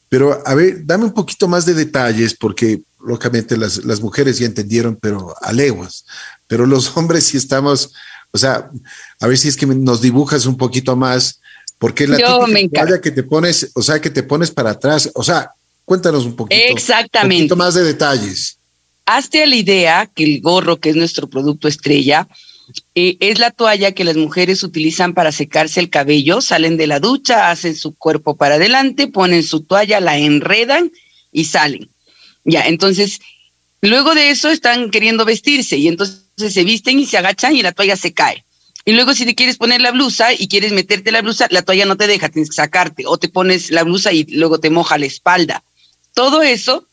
Pero, 0.09 0.43
a 0.45 0.55
ver, 0.57 0.85
dame 0.85 1.05
un 1.05 1.15
poquito 1.15 1.47
más 1.47 1.65
de 1.67 1.75
detalles, 1.75 2.35
porque 2.35 2.83
lógicamente 2.99 3.57
las, 3.57 3.85
las 3.85 4.01
mujeres 4.01 4.41
ya 4.41 4.47
entendieron, 4.47 4.99
pero 5.01 5.33
a 5.41 5.53
leguas. 5.53 6.05
Pero 6.49 6.67
los 6.67 6.97
hombres 6.97 7.27
sí 7.27 7.37
estamos, 7.37 7.93
o 8.33 8.39
sea, 8.39 8.73
a 9.21 9.27
ver 9.29 9.39
si 9.39 9.47
es 9.47 9.57
que 9.57 9.67
nos 9.67 10.01
dibujas 10.01 10.47
un 10.47 10.57
poquito 10.57 10.97
más, 10.97 11.41
porque 11.79 12.05
es 12.05 12.11
la 12.11 12.19
Yo 12.19 12.49
me 12.49 12.63
típica 12.63 12.81
toalla 12.81 13.01
que 13.01 13.13
te 13.13 13.23
pones, 13.23 13.71
o 13.75 13.83
sea, 13.83 14.01
que 14.01 14.11
te 14.11 14.25
pones 14.25 14.51
para 14.51 14.71
atrás, 14.71 15.09
o 15.15 15.23
sea, 15.23 15.53
cuéntanos 15.91 16.25
un 16.25 16.37
poquito. 16.37 16.63
Exactamente. 16.69 17.43
Un 17.43 17.49
poquito 17.49 17.57
más 17.57 17.75
de 17.75 17.83
detalles. 17.83 18.59
Hazte 19.07 19.43
a 19.43 19.47
la 19.49 19.57
idea 19.57 20.07
que 20.07 20.23
el 20.23 20.41
gorro, 20.41 20.79
que 20.79 20.91
es 20.91 20.95
nuestro 20.95 21.29
producto 21.29 21.67
estrella, 21.67 22.29
eh, 22.95 23.17
es 23.19 23.41
la 23.41 23.51
toalla 23.51 23.91
que 23.91 24.05
las 24.05 24.17
mujeres 24.17 24.63
utilizan 24.63 25.15
para 25.15 25.33
secarse 25.33 25.81
el 25.81 25.91
cabello, 25.91 26.43
salen 26.43 26.77
de 26.77 26.87
la 26.87 27.01
ducha, 27.01 27.51
hacen 27.51 27.75
su 27.75 27.97
cuerpo 27.97 28.37
para 28.37 28.55
adelante, 28.55 29.09
ponen 29.09 29.43
su 29.43 29.63
toalla, 29.63 29.99
la 29.99 30.17
enredan 30.17 30.93
y 31.33 31.47
salen. 31.47 31.91
Ya, 32.45 32.69
entonces, 32.69 33.19
luego 33.81 34.15
de 34.15 34.31
eso 34.31 34.49
están 34.49 34.93
queriendo 34.93 35.25
vestirse 35.25 35.77
y 35.77 35.89
entonces 35.89 36.23
se 36.37 36.63
visten 36.63 37.01
y 37.01 37.07
se 37.07 37.19
agachan 37.19 37.57
y 37.57 37.63
la 37.63 37.73
toalla 37.73 37.97
se 37.97 38.13
cae. 38.13 38.45
Y 38.85 38.93
luego 38.93 39.13
si 39.13 39.27
te 39.27 39.35
quieres 39.35 39.57
poner 39.57 39.81
la 39.81 39.91
blusa 39.91 40.33
y 40.33 40.47
quieres 40.47 40.71
meterte 40.71 41.11
la 41.11 41.21
blusa, 41.21 41.49
la 41.51 41.63
toalla 41.63 41.85
no 41.85 41.97
te 41.97 42.07
deja, 42.07 42.29
tienes 42.29 42.51
que 42.51 42.55
sacarte. 42.55 43.03
O 43.07 43.19
te 43.19 43.29
pones 43.29 43.73
la 43.73 43.83
blusa 43.83 44.13
y 44.13 44.23
luego 44.25 44.61
te 44.61 44.71
moja 44.71 44.99
la 44.99 45.07
espalda. 45.07 45.65
Todo 46.15 46.43
eso 46.43 46.87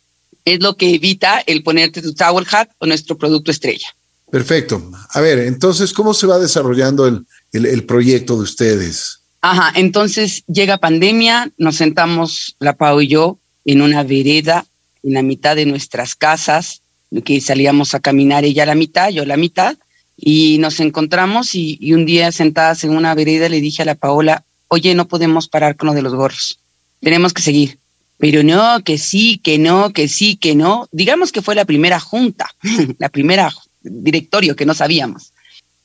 es 0.45 0.61
lo 0.61 0.75
que 0.75 0.93
evita 0.93 1.43
el 1.45 1.63
ponerte 1.63 2.01
tu 2.01 2.13
towel 2.13 2.47
hat 2.49 2.69
o 2.79 2.85
nuestro 2.85 3.17
producto 3.17 3.51
estrella. 3.51 3.87
Perfecto. 4.31 4.91
A 5.09 5.21
ver, 5.21 5.39
entonces, 5.39 5.93
¿cómo 5.93 6.13
se 6.13 6.27
va 6.27 6.39
desarrollando 6.39 7.07
el, 7.07 7.25
el, 7.53 7.65
el 7.65 7.83
proyecto 7.85 8.35
de 8.35 8.43
ustedes? 8.43 9.21
Ajá, 9.41 9.71
entonces 9.75 10.43
llega 10.47 10.77
pandemia, 10.77 11.51
nos 11.57 11.75
sentamos 11.75 12.55
la 12.59 12.75
Pau 12.75 13.01
y 13.01 13.07
yo 13.07 13.39
en 13.65 13.81
una 13.81 14.03
vereda 14.03 14.65
en 15.03 15.13
la 15.13 15.21
mitad 15.21 15.55
de 15.55 15.65
nuestras 15.65 16.15
casas, 16.15 16.81
que 17.23 17.39
salíamos 17.39 17.93
a 17.93 17.99
caminar 17.99 18.43
ella 18.43 18.65
la 18.65 18.75
mitad, 18.75 19.09
yo 19.09 19.25
la 19.25 19.37
mitad, 19.37 19.77
y 20.17 20.57
nos 20.59 20.79
encontramos 20.79 21.55
y, 21.55 21.77
y, 21.79 21.93
un 21.93 22.05
día 22.05 22.31
sentadas 22.31 22.83
en 22.83 22.89
una 22.89 23.13
vereda 23.13 23.47
le 23.49 23.61
dije 23.61 23.83
a 23.83 23.85
la 23.85 23.95
Paola, 23.95 24.43
oye, 24.67 24.95
no 24.95 25.07
podemos 25.07 25.47
parar 25.47 25.77
con 25.77 25.87
lo 25.87 25.93
de 25.93 26.01
los 26.01 26.13
gorros, 26.15 26.59
tenemos 27.01 27.33
que 27.33 27.41
seguir. 27.41 27.77
Pero 28.17 28.43
no, 28.43 28.83
que 28.83 28.97
sí, 28.97 29.39
que 29.43 29.57
no, 29.59 29.93
que 29.93 30.07
sí, 30.07 30.37
que 30.37 30.55
no. 30.55 30.87
Digamos 30.91 31.31
que 31.31 31.41
fue 31.41 31.55
la 31.55 31.65
primera 31.65 31.99
junta, 31.99 32.49
la 32.97 33.09
primera 33.09 33.51
directorio 33.81 34.55
que 34.55 34.65
no 34.65 34.73
sabíamos. 34.73 35.33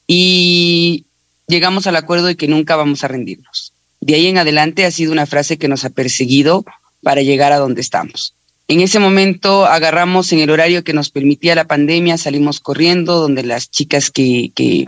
Y 0.06 1.04
llegamos 1.46 1.86
al 1.86 1.96
acuerdo 1.96 2.26
de 2.26 2.36
que 2.36 2.48
nunca 2.48 2.76
vamos 2.76 3.04
a 3.04 3.08
rendirnos. 3.08 3.72
De 4.00 4.14
ahí 4.14 4.26
en 4.26 4.38
adelante 4.38 4.84
ha 4.84 4.90
sido 4.90 5.12
una 5.12 5.26
frase 5.26 5.58
que 5.58 5.68
nos 5.68 5.84
ha 5.84 5.90
perseguido 5.90 6.64
para 7.02 7.22
llegar 7.22 7.52
a 7.52 7.58
donde 7.58 7.80
estamos. 7.80 8.34
En 8.68 8.80
ese 8.80 8.98
momento 8.98 9.66
agarramos 9.66 10.32
en 10.32 10.38
el 10.38 10.50
horario 10.50 10.84
que 10.84 10.92
nos 10.92 11.10
permitía 11.10 11.54
la 11.54 11.66
pandemia, 11.66 12.16
salimos 12.16 12.60
corriendo, 12.60 13.20
donde 13.20 13.42
las 13.42 13.70
chicas 13.70 14.10
que, 14.10 14.50
que 14.54 14.86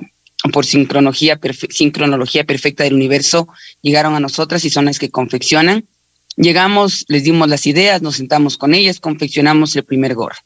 por 0.53 0.65
sincronología, 0.65 1.39
sincronología 1.71 2.45
perfecta 2.45 2.85
del 2.85 2.95
universo 2.95 3.49
llegaron 3.83 4.15
a 4.15 4.21
nosotras 4.21 4.65
y 4.65 4.71
son 4.71 4.87
las 4.87 4.99
que 4.99 5.11
confeccionan. 5.11 5.85
Llegamos, 6.37 7.05
les 7.09 7.25
dimos 7.25 7.49
las 7.49 7.67
ideas, 7.67 8.03
nos 8.03 8.17
sentamos 8.17 8.57
con 8.57 8.75
ellas, 8.75 9.01
confeccionamos 9.01 9.77
el 9.77 9.85
primer 9.85 10.15
gorro 10.15 10.39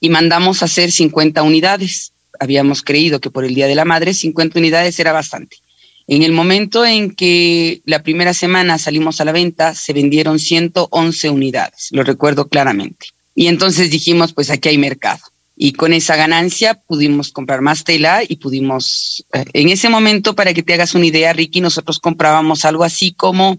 y 0.00 0.08
mandamos 0.10 0.62
a 0.62 0.66
hacer 0.66 0.90
50 0.90 1.42
unidades. 1.42 2.12
Habíamos 2.40 2.82
creído 2.82 3.20
que 3.20 3.30
por 3.30 3.44
el 3.44 3.54
Día 3.54 3.66
de 3.66 3.74
la 3.74 3.84
Madre 3.84 4.14
50 4.14 4.58
unidades 4.58 4.98
era 4.98 5.12
bastante. 5.12 5.58
En 6.06 6.22
el 6.22 6.32
momento 6.32 6.86
en 6.86 7.10
que 7.10 7.82
la 7.84 8.02
primera 8.02 8.32
semana 8.32 8.78
salimos 8.78 9.20
a 9.20 9.24
la 9.24 9.32
venta, 9.32 9.74
se 9.74 9.92
vendieron 9.92 10.38
111 10.38 11.30
unidades, 11.30 11.88
lo 11.90 12.02
recuerdo 12.02 12.48
claramente. 12.48 13.08
Y 13.34 13.46
entonces 13.46 13.90
dijimos, 13.90 14.32
pues 14.32 14.50
aquí 14.50 14.70
hay 14.70 14.78
mercado. 14.78 15.20
Y 15.60 15.72
con 15.72 15.92
esa 15.92 16.16
ganancia 16.16 16.80
pudimos 16.86 17.30
comprar 17.30 17.60
más 17.60 17.84
tela 17.84 18.22
y 18.26 18.36
pudimos, 18.36 19.26
eh, 19.32 19.44
en 19.52 19.68
ese 19.68 19.88
momento, 19.88 20.34
para 20.34 20.54
que 20.54 20.62
te 20.62 20.72
hagas 20.72 20.94
una 20.94 21.06
idea, 21.06 21.32
Ricky, 21.32 21.60
nosotros 21.60 21.98
comprábamos 21.98 22.64
algo 22.64 22.84
así 22.84 23.12
como 23.12 23.58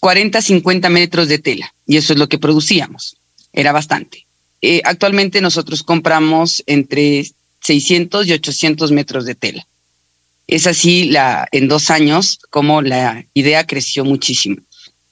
40, 0.00 0.38
ah, 0.38 0.42
50 0.42 0.88
metros 0.90 1.28
de 1.28 1.38
tela. 1.38 1.72
Y 1.86 1.96
eso 1.96 2.12
es 2.12 2.18
lo 2.18 2.28
que 2.28 2.38
producíamos. 2.38 3.16
Era 3.52 3.72
bastante. 3.72 4.26
Eh, 4.62 4.82
actualmente 4.84 5.40
nosotros 5.40 5.82
compramos 5.82 6.62
entre 6.66 7.26
600 7.60 8.26
y 8.26 8.32
800 8.32 8.92
metros 8.92 9.24
de 9.24 9.34
tela 9.34 9.66
es 10.46 10.66
así 10.66 11.04
la, 11.04 11.48
en 11.52 11.68
dos 11.68 11.90
años 11.90 12.38
como 12.50 12.82
la 12.82 13.24
idea 13.34 13.66
creció 13.66 14.04
muchísimo. 14.04 14.56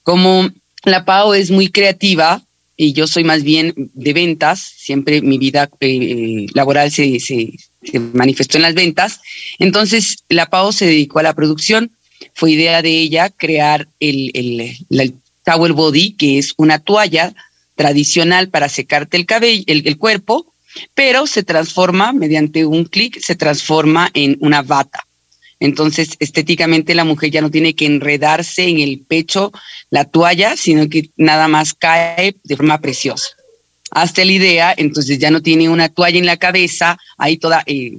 Como 0.03 0.51
la 0.85 1.05
PAO 1.05 1.35
es 1.35 1.51
muy 1.51 1.69
creativa 1.69 2.43
y 2.77 2.93
yo 2.93 3.07
soy 3.07 3.25
más 3.25 3.43
bien 3.43 3.73
de 3.77 4.13
ventas, 4.13 4.61
siempre 4.61 5.23
mi 5.23 5.39
vida 5.39 5.71
eh, 5.81 6.47
laboral 6.55 6.91
se, 6.91 7.21
se, 7.21 7.53
manifestó 8.15 8.59
en 8.59 8.63
las 8.63 8.75
ventas, 8.75 9.21
entonces 9.59 10.25
la 10.29 10.47
PAO 10.47 10.73
se 10.73 10.87
dedicó 10.87 11.19
a 11.19 11.23
la 11.23 11.35
producción, 11.35 11.93
fue 12.35 12.53
idea 12.53 12.83
de 12.83 12.91
ella 12.91 13.31
crear 13.31 13.89
el, 14.01 14.31
el, 14.35 14.77
el 14.91 15.15
towel 15.45 15.73
body, 15.73 16.13
que 16.13 16.39
es 16.39 16.53
una 16.57 16.79
toalla 16.79 17.33
tradicional 17.77 18.49
para 18.49 18.69
secarte 18.69 19.17
el 19.17 19.27
cabello, 19.27 19.65
el, 19.67 19.87
el 19.87 19.99
cuerpo, 19.99 20.55
pero 20.95 21.27
se 21.27 21.43
transforma 21.43 22.13
mediante 22.13 22.65
un 22.67 22.85
clic, 22.85 23.21
se 23.21 23.37
transforma 23.37 24.11
en 24.15 24.37
una 24.41 24.63
bata. 24.63 25.07
Entonces, 25.61 26.11
estéticamente 26.19 26.95
la 26.95 27.05
mujer 27.05 27.31
ya 27.31 27.41
no 27.41 27.51
tiene 27.51 27.75
que 27.75 27.87
enredarse 27.87 28.69
en 28.69 28.81
el 28.81 29.01
pecho 29.01 29.53
la 29.91 30.05
toalla, 30.05 30.57
sino 30.57 30.89
que 30.89 31.11
nada 31.17 31.49
más 31.49 31.75
cae 31.75 32.37
de 32.43 32.57
forma 32.57 32.81
preciosa. 32.81 33.29
Hasta 33.91 34.25
la 34.25 34.33
idea, 34.33 34.75
entonces 34.77 35.19
ya 35.19 35.31
no 35.31 35.41
tiene 35.41 35.69
una 35.69 35.89
toalla 35.89 36.19
en 36.19 36.27
la 36.27 36.37
cabeza, 36.37 36.99
ahí 37.17 37.37
toda 37.37 37.63
eh, 37.67 37.93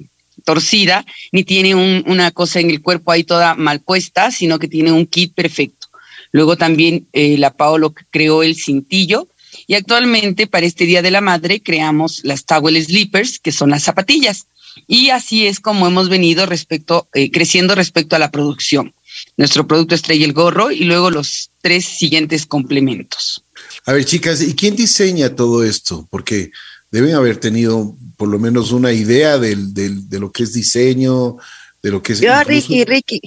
torcida, 0.46 1.06
ni 1.34 1.44
tiene 1.44 1.76
una 1.76 2.32
cosa 2.32 2.62
en 2.62 2.70
el 2.70 2.82
cuerpo 2.82 3.12
ahí 3.12 3.26
toda 3.26 3.56
mal 3.56 3.82
puesta, 3.82 4.32
sino 4.32 4.60
que 4.60 4.70
tiene 4.70 4.94
un 4.94 5.06
kit 5.06 5.34
perfecto. 5.34 5.88
Luego 6.32 6.56
también 6.56 7.08
eh, 7.12 7.38
la 7.38 7.52
Paolo 7.52 7.94
creó 8.10 8.44
el 8.44 8.56
cintillo 8.56 9.28
y 9.68 9.74
actualmente 9.74 10.48
para 10.48 10.66
este 10.66 10.86
Día 10.86 11.02
de 11.02 11.12
la 11.12 11.22
Madre 11.22 11.62
creamos 11.62 12.22
las 12.24 12.46
towel 12.46 12.82
slippers, 12.82 13.40
que 13.40 13.52
son 13.52 13.72
las 13.72 13.84
zapatillas 13.84 14.48
y 14.88 15.10
así 15.10 15.48
es 15.48 15.60
como 15.60 15.88
hemos 15.88 16.10
venido 16.10 16.46
respecto, 16.46 17.08
eh, 17.14 17.32
creciendo 17.32 17.76
respecto 17.76 18.16
a 18.16 18.20
la 18.20 18.32
producción. 18.32 18.94
Nuestro 19.38 19.66
producto 19.66 19.96
estrella 19.96 20.26
el 20.26 20.34
gorro 20.34 20.72
y 20.72 20.84
luego 20.84 21.10
los 21.10 21.52
tres 21.62 21.86
siguientes 21.86 22.46
complementos. 22.46 23.44
A 23.86 23.94
ver, 23.94 24.06
chicas, 24.06 24.42
¿y 24.42 24.56
quién 24.56 24.76
diseña 24.76 25.36
todo 25.36 25.64
esto? 25.64 26.08
Porque 26.12 26.52
deben 26.96 27.14
haber 27.14 27.38
tenido 27.38 27.94
por 28.16 28.30
lo 28.30 28.40
menos 28.40 28.72
una 28.72 28.94
idea 28.94 29.38
del, 29.38 29.74
del, 29.74 30.08
de 30.10 30.20
lo 30.20 30.32
que 30.32 30.44
es 30.44 30.54
diseño, 30.54 31.36
de 31.84 31.92
lo 31.92 32.02
que 32.02 32.14
es... 32.14 32.22
Yo, 32.22 32.32
Ricky, 32.46 32.86
Ricky. 32.86 33.20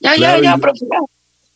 ya, 0.00 0.16
ya, 0.16 0.40
ya, 0.40 0.58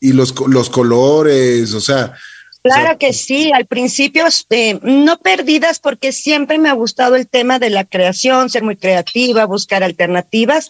y 0.01 0.13
los, 0.13 0.33
los 0.47 0.71
colores, 0.71 1.75
o 1.75 1.81
sea, 1.81 2.15
Claro 2.63 2.99
que 2.99 3.13
sí, 3.13 3.51
al 3.53 3.67
principio 3.67 4.27
eh, 4.51 4.79
no 4.83 5.19
perdidas 5.19 5.79
porque 5.79 6.13
siempre 6.13 6.59
me 6.59 6.69
ha 6.69 6.75
gustado 6.75 7.17
el 7.17 7.27
tema 7.27 7.59
de 7.59 7.71
la 7.71 7.85
creación, 7.85 8.51
ser 8.51 8.63
muy 8.63 8.77
creativa, 8.77 9.47
buscar 9.47 9.83
alternativas. 9.83 10.69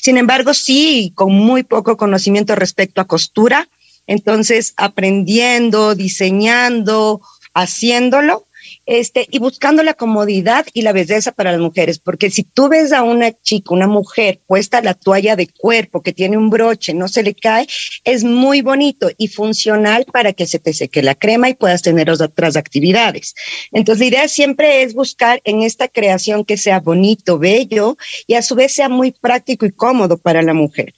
Sin 0.00 0.16
embargo, 0.16 0.54
sí, 0.54 1.12
con 1.14 1.32
muy 1.32 1.62
poco 1.62 1.96
conocimiento 1.96 2.54
respecto 2.54 3.00
a 3.00 3.06
costura, 3.06 3.68
entonces 4.06 4.74
aprendiendo, 4.76 5.94
diseñando, 5.94 7.20
haciéndolo, 7.52 8.46
este, 8.90 9.28
y 9.30 9.38
buscando 9.38 9.84
la 9.84 9.94
comodidad 9.94 10.66
y 10.74 10.82
la 10.82 10.92
belleza 10.92 11.30
para 11.30 11.52
las 11.52 11.60
mujeres, 11.60 12.00
porque 12.00 12.28
si 12.28 12.42
tú 12.42 12.68
ves 12.68 12.90
a 12.92 13.04
una 13.04 13.30
chica, 13.30 13.72
una 13.72 13.86
mujer 13.86 14.40
puesta 14.48 14.82
la 14.82 14.94
toalla 14.94 15.36
de 15.36 15.46
cuerpo 15.46 16.02
que 16.02 16.12
tiene 16.12 16.36
un 16.36 16.50
broche, 16.50 16.92
no 16.92 17.06
se 17.06 17.22
le 17.22 17.36
cae, 17.36 17.68
es 18.02 18.24
muy 18.24 18.62
bonito 18.62 19.08
y 19.16 19.28
funcional 19.28 20.06
para 20.12 20.32
que 20.32 20.44
se 20.44 20.58
te 20.58 20.74
seque 20.74 21.04
la 21.04 21.14
crema 21.14 21.48
y 21.48 21.54
puedas 21.54 21.82
tener 21.82 22.10
otras 22.10 22.56
actividades. 22.56 23.36
Entonces, 23.70 24.00
la 24.00 24.06
idea 24.06 24.28
siempre 24.28 24.82
es 24.82 24.92
buscar 24.92 25.40
en 25.44 25.62
esta 25.62 25.86
creación 25.86 26.44
que 26.44 26.56
sea 26.56 26.80
bonito, 26.80 27.38
bello 27.38 27.96
y 28.26 28.34
a 28.34 28.42
su 28.42 28.56
vez 28.56 28.74
sea 28.74 28.88
muy 28.88 29.12
práctico 29.12 29.66
y 29.66 29.70
cómodo 29.70 30.18
para 30.18 30.42
la 30.42 30.52
mujer. 30.52 30.94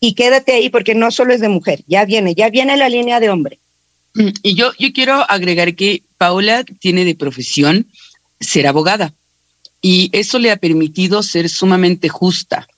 Y 0.00 0.14
quédate 0.14 0.52
ahí 0.52 0.68
porque 0.68 0.94
no 0.94 1.10
solo 1.10 1.32
es 1.32 1.40
de 1.40 1.48
mujer, 1.48 1.80
ya 1.86 2.04
viene, 2.04 2.34
ya 2.34 2.50
viene 2.50 2.76
la 2.76 2.90
línea 2.90 3.20
de 3.20 3.30
hombre. 3.30 3.61
Y 4.14 4.54
yo, 4.54 4.72
yo 4.78 4.92
quiero 4.92 5.28
agregar 5.30 5.74
que 5.74 6.02
Paola 6.18 6.64
tiene 6.64 7.04
de 7.04 7.14
profesión 7.14 7.86
ser 8.40 8.66
abogada 8.66 9.14
y 9.80 10.10
eso 10.12 10.38
le 10.38 10.50
ha 10.50 10.56
permitido 10.56 11.22
ser 11.22 11.48
sumamente 11.48 12.08
justa. 12.08 12.68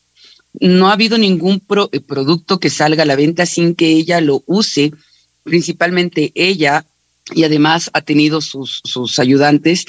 No 0.61 0.89
ha 0.89 0.93
habido 0.93 1.19
ningún 1.19 1.63
eh, 1.93 2.01
producto 2.01 2.59
que 2.59 2.71
salga 2.71 3.03
a 3.03 3.07
la 3.07 3.17
venta 3.17 3.45
sin 3.47 3.75
que 3.75 3.89
ella 3.89 4.21
lo 4.21 4.43
use, 4.47 4.93
principalmente 5.43 6.33
ella, 6.35 6.87
y 7.35 7.45
además 7.45 7.91
ha 7.93 8.01
tenido 8.01 8.41
sus, 8.41 8.81
sus 8.85 9.19
ayudantes 9.19 9.87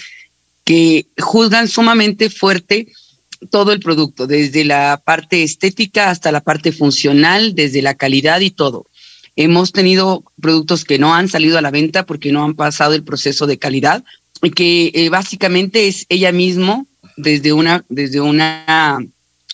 que 0.64 1.08
juzgan 1.18 1.68
sumamente 1.68 2.30
fuerte 2.30 2.88
todo 3.52 3.72
el 3.72 3.80
producto, 3.80 4.28
desde 4.28 4.66
la 4.66 5.02
parte 5.04 5.44
estética 5.44 6.10
hasta 6.10 6.32
la 6.32 6.42
parte 6.42 6.72
funcional, 6.72 7.54
desde 7.54 7.82
la 7.82 7.94
calidad 7.94 8.42
y 8.42 8.52
todo. 8.52 8.88
Hemos 9.36 9.72
tenido 9.72 10.24
productos 10.42 10.86
que 10.86 11.00
no 11.00 11.14
han 11.14 11.28
salido 11.28 11.58
a 11.58 11.62
la 11.62 11.72
venta 11.72 12.06
porque 12.06 12.32
no 12.32 12.44
han 12.44 12.54
pasado 12.54 12.94
el 12.94 13.04
proceso 13.04 13.48
de 13.48 13.58
calidad, 13.58 14.04
que 14.56 14.92
eh, 14.94 15.10
básicamente 15.10 15.88
es 15.88 16.06
ella 16.10 16.32
mismo 16.32 16.88
desde 17.18 17.54
una, 17.54 17.84
desde 17.90 18.22
una 18.22 18.98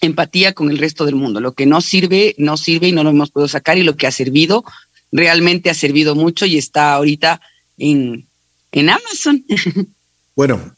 empatía 0.01 0.53
con 0.53 0.69
el 0.69 0.77
resto 0.77 1.05
del 1.05 1.15
mundo. 1.15 1.39
Lo 1.39 1.53
que 1.53 1.65
no 1.65 1.81
sirve, 1.81 2.35
no 2.37 2.57
sirve 2.57 2.89
y 2.89 2.91
no 2.91 3.03
lo 3.03 3.11
hemos 3.11 3.31
podido 3.31 3.47
sacar 3.47 3.77
y 3.77 3.83
lo 3.83 3.95
que 3.95 4.07
ha 4.07 4.11
servido, 4.11 4.63
realmente 5.11 5.69
ha 5.69 5.73
servido 5.73 6.15
mucho 6.15 6.45
y 6.45 6.57
está 6.57 6.93
ahorita 6.93 7.41
en, 7.77 8.27
en 8.71 8.89
Amazon. 8.89 9.45
Bueno, 10.33 10.73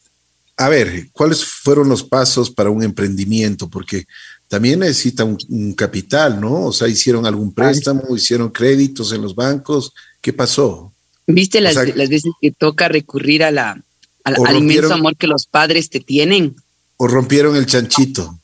a 0.57 0.67
ver, 0.67 1.09
¿cuáles 1.11 1.45
fueron 1.45 1.87
los 1.87 2.03
pasos 2.03 2.49
para 2.49 2.71
un 2.71 2.83
emprendimiento? 2.83 3.69
Porque 3.69 4.07
también 4.53 4.81
necesita 4.81 5.23
un, 5.23 5.73
capital, 5.73 6.39
¿no? 6.39 6.65
O 6.65 6.71
sea, 6.71 6.87
hicieron 6.87 7.25
algún 7.25 7.55
préstamo, 7.55 8.15
hicieron 8.15 8.51
créditos 8.51 9.11
en 9.11 9.23
los 9.23 9.33
bancos. 9.33 9.95
¿Qué 10.21 10.31
pasó? 10.31 10.93
¿Viste 11.25 11.59
las, 11.59 11.73
veces 11.75 12.31
que 12.39 12.51
toca 12.51 12.87
recurrir 12.87 13.43
a 13.43 13.49
la, 13.49 13.81
al 14.23 14.55
inmenso 14.55 14.93
amor 14.93 15.15
que 15.17 15.25
los 15.25 15.47
padres 15.47 15.89
te 15.89 16.01
tienen? 16.01 16.55
¿O 16.97 17.07
rompieron 17.07 17.55
el 17.55 17.65
chanchito? 17.65 18.37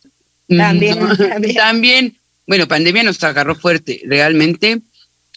También, 0.48 0.98
también. 1.56 2.18
Bueno, 2.48 2.68
pandemia 2.68 3.04
nos 3.04 3.24
agarró 3.24 3.54
fuerte. 3.54 4.02
Realmente 4.04 4.82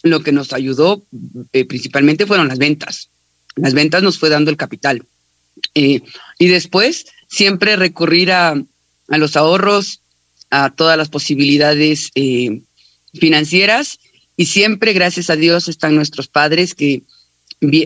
lo 0.01 0.23
que 0.23 0.31
nos 0.31 0.53
ayudó 0.53 1.05
eh, 1.51 1.65
principalmente 1.65 2.25
fueron 2.25 2.47
las 2.47 2.57
ventas. 2.57 3.09
Las 3.55 3.75
ventas 3.75 4.01
nos 4.01 4.17
fue 4.17 4.29
dando 4.29 4.49
el 4.49 4.57
capital. 4.57 5.05
Eh, 5.75 6.01
y 6.39 6.47
después 6.47 7.05
siempre 7.29 7.75
recurrir 7.75 8.31
a, 8.31 8.59
a 9.09 9.17
los 9.19 9.37
ahorros, 9.37 9.99
a 10.53 10.69
todas 10.69 10.97
las 10.97 11.09
posibilidades 11.09 12.11
eh, 12.13 12.61
financieras 13.13 13.99
y 14.37 14.45
siempre, 14.45 14.93
gracias 14.93 15.29
a 15.29 15.35
Dios, 15.35 15.67
están 15.67 15.95
nuestros 15.95 16.27
padres 16.27 16.75
que 16.75 17.01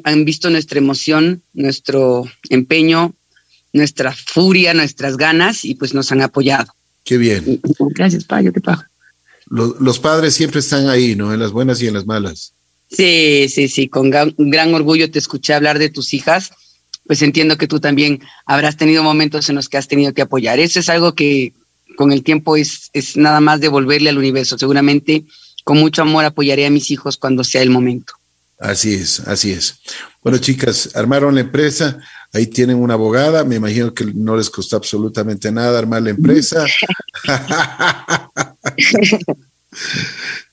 han 0.03 0.25
visto 0.25 0.49
nuestra 0.49 0.79
emoción, 0.79 1.43
nuestro 1.53 2.25
empeño, 2.49 3.13
nuestra 3.71 4.13
furia, 4.13 4.73
nuestras 4.73 5.17
ganas 5.17 5.63
y 5.63 5.75
pues 5.75 5.93
nos 5.93 6.11
han 6.11 6.21
apoyado. 6.21 6.73
Qué 7.03 7.17
bien. 7.17 7.61
Gracias, 7.91 8.25
pa, 8.25 8.41
yo 8.41 8.51
te 8.51 8.59
pago. 8.59 8.83
Los, 9.49 9.79
los, 9.79 9.99
padres 9.99 10.33
siempre 10.33 10.59
están 10.59 10.89
ahí, 10.89 11.15
¿no? 11.15 11.33
En 11.33 11.39
las 11.39 11.51
buenas 11.51 11.81
y 11.81 11.87
en 11.87 11.93
las 11.93 12.05
malas. 12.05 12.53
Sí, 12.89 13.47
sí, 13.49 13.69
sí, 13.69 13.87
con 13.87 14.09
gran, 14.09 14.33
gran 14.37 14.73
orgullo 14.73 15.09
te 15.09 15.19
escuché 15.19 15.53
hablar 15.53 15.79
de 15.79 15.89
tus 15.89 16.13
hijas 16.13 16.51
pues 17.07 17.21
entiendo 17.21 17.57
que 17.57 17.67
tú 17.67 17.79
también 17.79 18.19
habrás 18.45 18.75
tenido 18.75 19.01
momentos 19.01 19.49
en 19.49 19.55
los 19.55 19.69
que 19.69 19.77
has 19.77 19.87
tenido 19.87 20.13
que 20.13 20.21
apoyar. 20.21 20.59
Eso 20.59 20.81
es 20.81 20.89
algo 20.89 21.15
que 21.15 21.53
con 21.97 22.13
el 22.13 22.23
tiempo 22.23 22.55
es, 22.55 22.89
es 22.93 23.17
nada 23.17 23.41
más 23.41 23.59
devolverle 23.59 24.09
al 24.09 24.17
universo. 24.17 24.57
Seguramente 24.57 25.25
con 25.65 25.77
mucho 25.79 26.03
amor 26.03 26.23
apoyaré 26.23 26.65
a 26.65 26.69
mis 26.69 26.89
hijos 26.91 27.17
cuando 27.17 27.43
sea 27.43 27.61
el 27.61 27.69
momento. 27.69 28.13
Así 28.59 28.93
es, 28.93 29.19
así 29.21 29.51
es. 29.51 29.79
Bueno, 30.23 30.37
chicas, 30.37 30.91
armaron 30.95 31.35
la 31.35 31.41
empresa, 31.41 31.99
ahí 32.33 32.47
tienen 32.47 32.77
una 32.77 32.93
abogada, 32.93 33.43
me 33.43 33.55
imagino 33.55 33.93
que 33.93 34.05
no 34.05 34.37
les 34.37 34.49
costó 34.49 34.77
absolutamente 34.77 35.51
nada 35.51 35.77
armar 35.77 36.01
la 36.01 36.11
empresa. 36.11 36.65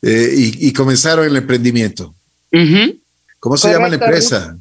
Eh, 0.02 0.35
y, 0.37 0.72
comenzaron 0.74 1.24
el 1.24 1.37
emprendimiento. 1.37 2.14
¿Cómo 3.40 3.57
se 3.57 3.72
llama 3.72 3.88
la 3.88 3.94
empresa? 3.94 4.59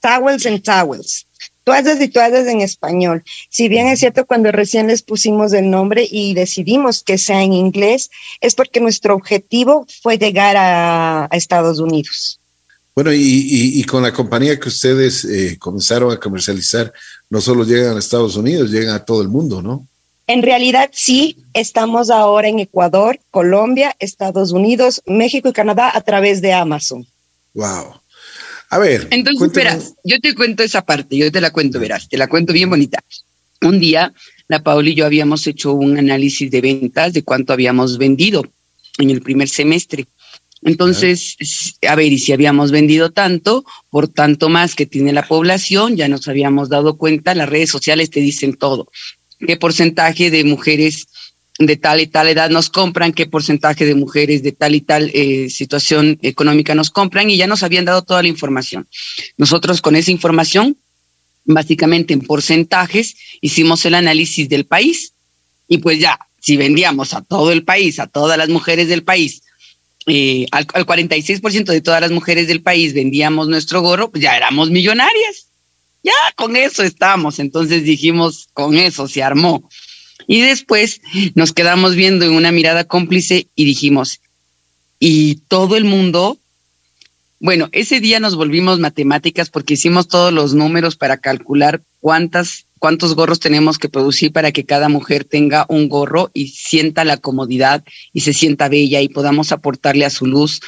Towels 0.00 0.46
and 0.46 0.62
Towels. 0.62 1.26
Toallas 1.64 2.00
y 2.00 2.08
toallas 2.08 2.46
en 2.46 2.60
español. 2.60 3.22
Si 3.48 3.68
bien 3.68 3.86
es 3.86 4.00
cierto, 4.00 4.26
cuando 4.26 4.50
recién 4.50 4.88
les 4.88 5.02
pusimos 5.02 5.52
el 5.52 5.70
nombre 5.70 6.06
y 6.10 6.34
decidimos 6.34 7.02
que 7.02 7.18
sea 7.18 7.42
en 7.42 7.52
inglés, 7.52 8.10
es 8.40 8.54
porque 8.54 8.80
nuestro 8.80 9.14
objetivo 9.14 9.86
fue 10.02 10.18
llegar 10.18 10.56
a, 10.56 11.28
Estados 11.32 11.78
Unidos. 11.78 12.40
Bueno, 12.94 13.10
y, 13.14 13.82
con 13.84 14.02
la 14.02 14.12
compañía 14.12 14.58
que 14.58 14.68
ustedes 14.68 15.24
eh, 15.24 15.56
comenzaron 15.58 16.12
a 16.12 16.18
comercializar, 16.18 16.92
no 17.30 17.40
solo 17.40 17.64
llegan 17.64 17.96
a 17.96 18.00
Estados 18.00 18.36
Unidos, 18.36 18.70
llegan 18.70 18.94
a 18.94 19.04
todo 19.04 19.22
el 19.22 19.28
mundo, 19.28 19.62
¿no? 19.62 19.86
En 20.26 20.42
realidad 20.42 20.90
sí, 20.92 21.36
estamos 21.52 22.10
ahora 22.10 22.48
en 22.48 22.58
Ecuador, 22.58 23.18
Colombia, 23.30 23.94
Estados 23.98 24.52
Unidos, 24.52 25.02
México 25.06 25.48
y 25.48 25.52
Canadá 25.52 25.90
a 25.94 26.00
través 26.00 26.40
de 26.40 26.52
Amazon. 26.52 27.06
Wow. 27.54 28.01
A 28.72 28.78
ver. 28.78 29.06
Entonces, 29.10 29.52
verás, 29.52 29.94
yo 30.02 30.18
te 30.18 30.34
cuento 30.34 30.62
esa 30.62 30.80
parte, 30.80 31.14
yo 31.14 31.30
te 31.30 31.42
la 31.42 31.50
cuento, 31.50 31.78
verás, 31.78 32.08
te 32.08 32.16
la 32.16 32.26
cuento 32.26 32.54
bien 32.54 32.70
bonita. 32.70 33.00
Un 33.60 33.78
día, 33.78 34.14
la 34.48 34.62
Paula 34.62 34.88
y 34.88 34.94
yo 34.94 35.04
habíamos 35.04 35.46
hecho 35.46 35.74
un 35.74 35.98
análisis 35.98 36.50
de 36.50 36.62
ventas 36.62 37.12
de 37.12 37.22
cuánto 37.22 37.52
habíamos 37.52 37.98
vendido 37.98 38.46
en 38.96 39.10
el 39.10 39.20
primer 39.20 39.50
semestre. 39.50 40.06
Entonces, 40.62 41.36
a 41.86 41.94
ver, 41.96 42.10
y 42.14 42.18
si 42.18 42.32
habíamos 42.32 42.70
vendido 42.70 43.10
tanto, 43.10 43.66
por 43.90 44.08
tanto 44.08 44.48
más 44.48 44.74
que 44.74 44.86
tiene 44.86 45.12
la 45.12 45.28
población, 45.28 45.94
ya 45.94 46.08
nos 46.08 46.26
habíamos 46.26 46.70
dado 46.70 46.96
cuenta, 46.96 47.34
las 47.34 47.50
redes 47.50 47.68
sociales 47.68 48.08
te 48.08 48.20
dicen 48.20 48.54
todo. 48.54 48.88
¿Qué 49.38 49.58
porcentaje 49.58 50.30
de 50.30 50.44
mujeres 50.44 51.08
de 51.66 51.76
tal 51.76 52.00
y 52.00 52.06
tal 52.06 52.28
edad 52.28 52.50
nos 52.50 52.70
compran, 52.70 53.12
qué 53.12 53.26
porcentaje 53.26 53.84
de 53.84 53.94
mujeres 53.94 54.42
de 54.42 54.52
tal 54.52 54.74
y 54.74 54.80
tal 54.80 55.10
eh, 55.14 55.50
situación 55.50 56.18
económica 56.22 56.74
nos 56.74 56.90
compran 56.90 57.30
y 57.30 57.36
ya 57.36 57.46
nos 57.46 57.62
habían 57.62 57.84
dado 57.84 58.02
toda 58.02 58.22
la 58.22 58.28
información. 58.28 58.86
Nosotros 59.36 59.80
con 59.80 59.96
esa 59.96 60.10
información, 60.10 60.76
básicamente 61.44 62.14
en 62.14 62.20
porcentajes, 62.20 63.16
hicimos 63.40 63.84
el 63.84 63.94
análisis 63.94 64.48
del 64.48 64.66
país 64.66 65.12
y 65.68 65.78
pues 65.78 65.98
ya, 65.98 66.18
si 66.40 66.56
vendíamos 66.56 67.14
a 67.14 67.22
todo 67.22 67.52
el 67.52 67.64
país, 67.64 67.98
a 67.98 68.06
todas 68.06 68.36
las 68.38 68.48
mujeres 68.48 68.88
del 68.88 69.04
país, 69.04 69.42
eh, 70.06 70.46
al, 70.50 70.66
al 70.74 70.84
46% 70.84 71.64
de 71.64 71.80
todas 71.80 72.00
las 72.00 72.10
mujeres 72.10 72.48
del 72.48 72.62
país 72.62 72.92
vendíamos 72.92 73.48
nuestro 73.48 73.80
gorro, 73.80 74.10
pues 74.10 74.22
ya 74.22 74.36
éramos 74.36 74.70
millonarias. 74.70 75.46
Ya 76.02 76.12
con 76.34 76.56
eso 76.56 76.82
estamos. 76.82 77.38
Entonces 77.38 77.84
dijimos, 77.84 78.48
con 78.52 78.76
eso 78.76 79.06
se 79.06 79.22
armó. 79.22 79.68
Y 80.26 80.40
después 80.40 81.00
nos 81.34 81.52
quedamos 81.52 81.94
viendo 81.94 82.24
en 82.24 82.32
una 82.32 82.52
mirada 82.52 82.84
cómplice 82.84 83.46
y 83.54 83.64
dijimos, 83.64 84.20
y 84.98 85.36
todo 85.48 85.76
el 85.76 85.84
mundo, 85.84 86.38
bueno, 87.40 87.68
ese 87.72 88.00
día 88.00 88.20
nos 88.20 88.36
volvimos 88.36 88.78
matemáticas 88.78 89.50
porque 89.50 89.74
hicimos 89.74 90.06
todos 90.06 90.32
los 90.32 90.54
números 90.54 90.94
para 90.94 91.16
calcular 91.16 91.82
cuántas, 91.98 92.66
cuántos 92.78 93.16
gorros 93.16 93.40
tenemos 93.40 93.78
que 93.78 93.88
producir 93.88 94.32
para 94.32 94.52
que 94.52 94.64
cada 94.64 94.88
mujer 94.88 95.24
tenga 95.24 95.66
un 95.68 95.88
gorro 95.88 96.30
y 96.34 96.48
sienta 96.48 97.04
la 97.04 97.16
comodidad 97.16 97.82
y 98.12 98.20
se 98.20 98.32
sienta 98.32 98.68
bella 98.68 99.00
y 99.00 99.08
podamos 99.08 99.50
aportarle 99.50 100.04
a 100.04 100.10
su 100.10 100.26
luz 100.26 100.60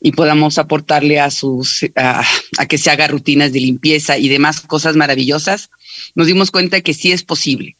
y 0.00 0.10
podamos 0.10 0.58
aportarle 0.58 1.20
a 1.20 1.30
sus, 1.30 1.86
a, 1.94 2.24
a 2.58 2.66
que 2.66 2.78
se 2.78 2.90
haga 2.90 3.06
rutinas 3.06 3.52
de 3.52 3.60
limpieza 3.60 4.18
y 4.18 4.28
demás 4.28 4.62
cosas 4.62 4.96
maravillosas. 4.96 5.70
Nos 6.16 6.26
dimos 6.26 6.50
cuenta 6.50 6.80
que 6.80 6.92
sí 6.92 7.12
es 7.12 7.22
posible 7.22 7.76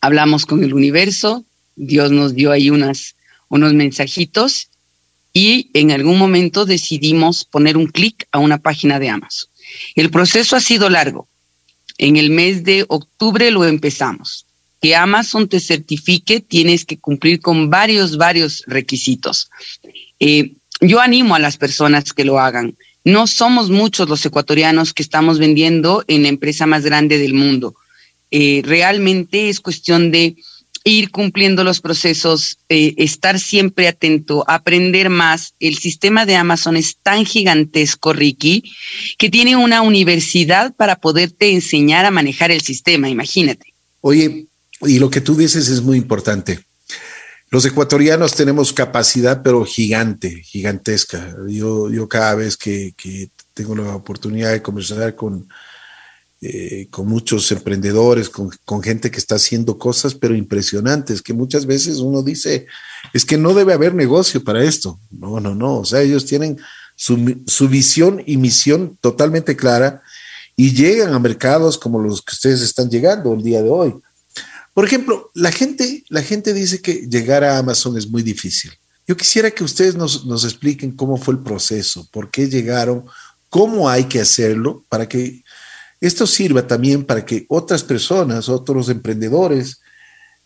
hablamos 0.00 0.46
con 0.46 0.62
el 0.62 0.74
universo, 0.74 1.44
Dios 1.76 2.10
nos 2.10 2.34
dio 2.34 2.50
ahí 2.50 2.70
unas, 2.70 3.14
unos 3.48 3.74
mensajitos 3.74 4.68
y 5.32 5.70
en 5.74 5.90
algún 5.90 6.18
momento 6.18 6.66
decidimos 6.66 7.44
poner 7.44 7.76
un 7.76 7.86
clic 7.86 8.26
a 8.32 8.38
una 8.38 8.58
página 8.58 8.98
de 8.98 9.08
Amazon. 9.08 9.48
El 9.94 10.10
proceso 10.10 10.56
ha 10.56 10.60
sido 10.60 10.88
largo. 10.88 11.28
En 11.98 12.16
el 12.16 12.30
mes 12.30 12.64
de 12.64 12.84
octubre 12.88 13.50
lo 13.50 13.64
empezamos. 13.64 14.46
Que 14.80 14.94
Amazon 14.94 15.48
te 15.48 15.60
certifique, 15.60 16.40
tienes 16.40 16.84
que 16.84 16.98
cumplir 16.98 17.40
con 17.40 17.68
varios, 17.68 18.16
varios 18.16 18.62
requisitos. 18.66 19.50
Eh, 20.20 20.54
yo 20.80 21.00
animo 21.00 21.34
a 21.34 21.40
las 21.40 21.56
personas 21.56 22.12
que 22.12 22.24
lo 22.24 22.38
hagan. 22.38 22.76
No 23.04 23.26
somos 23.26 23.70
muchos 23.70 24.08
los 24.08 24.24
ecuatorianos 24.24 24.94
que 24.94 25.02
estamos 25.02 25.38
vendiendo 25.38 26.04
en 26.06 26.22
la 26.22 26.28
empresa 26.28 26.66
más 26.66 26.84
grande 26.84 27.18
del 27.18 27.34
mundo. 27.34 27.74
Eh, 28.30 28.62
realmente 28.64 29.48
es 29.48 29.60
cuestión 29.60 30.10
de 30.10 30.36
ir 30.84 31.10
cumpliendo 31.10 31.64
los 31.64 31.80
procesos, 31.80 32.58
eh, 32.68 32.94
estar 32.96 33.38
siempre 33.38 33.88
atento, 33.88 34.44
aprender 34.48 35.10
más. 35.10 35.54
El 35.60 35.76
sistema 35.76 36.24
de 36.24 36.36
Amazon 36.36 36.76
es 36.76 36.96
tan 37.02 37.24
gigantesco, 37.24 38.12
Ricky, 38.12 38.72
que 39.18 39.28
tiene 39.28 39.56
una 39.56 39.82
universidad 39.82 40.74
para 40.74 40.96
poderte 40.96 41.52
enseñar 41.52 42.06
a 42.06 42.10
manejar 42.10 42.50
el 42.50 42.62
sistema, 42.62 43.08
imagínate. 43.08 43.74
Oye, 44.00 44.46
y 44.80 44.98
lo 44.98 45.10
que 45.10 45.20
tú 45.20 45.34
dices 45.34 45.68
es 45.68 45.82
muy 45.82 45.98
importante. 45.98 46.60
Los 47.50 47.64
ecuatorianos 47.64 48.34
tenemos 48.34 48.72
capacidad, 48.72 49.42
pero 49.42 49.64
gigante, 49.64 50.42
gigantesca. 50.42 51.34
Yo, 51.48 51.90
yo 51.90 52.06
cada 52.06 52.34
vez 52.34 52.56
que, 52.56 52.92
que 52.96 53.30
tengo 53.54 53.74
la 53.74 53.96
oportunidad 53.96 54.52
de 54.52 54.62
conversar 54.62 55.14
con, 55.14 55.48
eh, 56.40 56.86
con 56.90 57.08
muchos 57.08 57.50
emprendedores, 57.50 58.30
con, 58.30 58.82
gente 58.82 59.10
que 59.10 59.18
está 59.18 59.34
haciendo 59.34 59.76
cosas, 59.76 60.14
pero 60.14 60.36
impresionantes, 60.36 61.20
que 61.20 61.32
muchas 61.32 61.66
veces 61.66 61.98
uno 61.98 62.22
dice, 62.22 62.66
es 63.12 63.24
que 63.24 63.36
no 63.36 63.54
debe 63.54 63.72
haber 63.72 63.92
negocio 63.92 64.44
para 64.44 64.62
esto. 64.62 65.00
No, 65.10 65.40
no, 65.40 65.56
no. 65.56 65.78
O 65.78 65.84
sea, 65.84 66.00
ellos 66.00 66.26
tienen 66.26 66.58
su, 66.94 67.42
su 67.46 67.68
visión 67.68 68.22
y 68.24 68.36
misión 68.36 68.96
totalmente 69.00 69.56
clara 69.56 70.00
y 70.54 70.72
llegan 70.72 71.12
a 71.12 71.18
mercados 71.18 71.76
como 71.76 71.98
los 71.98 72.22
que 72.22 72.34
ustedes 72.34 72.60
están 72.60 72.88
llegando 72.88 73.32
el 73.32 73.42
día 73.42 73.60
de 73.60 73.70
hoy. 73.70 73.94
Por 74.74 74.84
ejemplo, 74.84 75.32
la 75.34 75.50
gente, 75.50 76.04
la 76.08 76.22
gente 76.22 76.54
dice 76.54 76.80
que 76.80 77.08
llegar 77.08 77.42
a 77.42 77.58
Amazon 77.58 77.98
es 77.98 78.08
muy 78.08 78.22
difícil. 78.22 78.70
Yo 79.08 79.16
quisiera 79.16 79.50
que 79.50 79.64
ustedes 79.64 79.96
nos, 79.96 80.24
nos 80.24 80.44
expliquen 80.44 80.92
cómo 80.92 81.16
fue 81.16 81.34
el 81.34 81.40
proceso, 81.40 82.08
por 82.12 82.30
qué 82.30 82.48
llegaron, 82.48 83.04
cómo 83.50 83.88
hay 83.88 84.04
que 84.04 84.20
hacerlo 84.20 84.84
para 84.88 85.08
que 85.08 85.42
esto 86.00 86.26
sirva 86.26 86.66
también 86.66 87.04
para 87.04 87.24
que 87.24 87.46
otras 87.48 87.82
personas, 87.82 88.48
otros 88.48 88.88
emprendedores, 88.88 89.80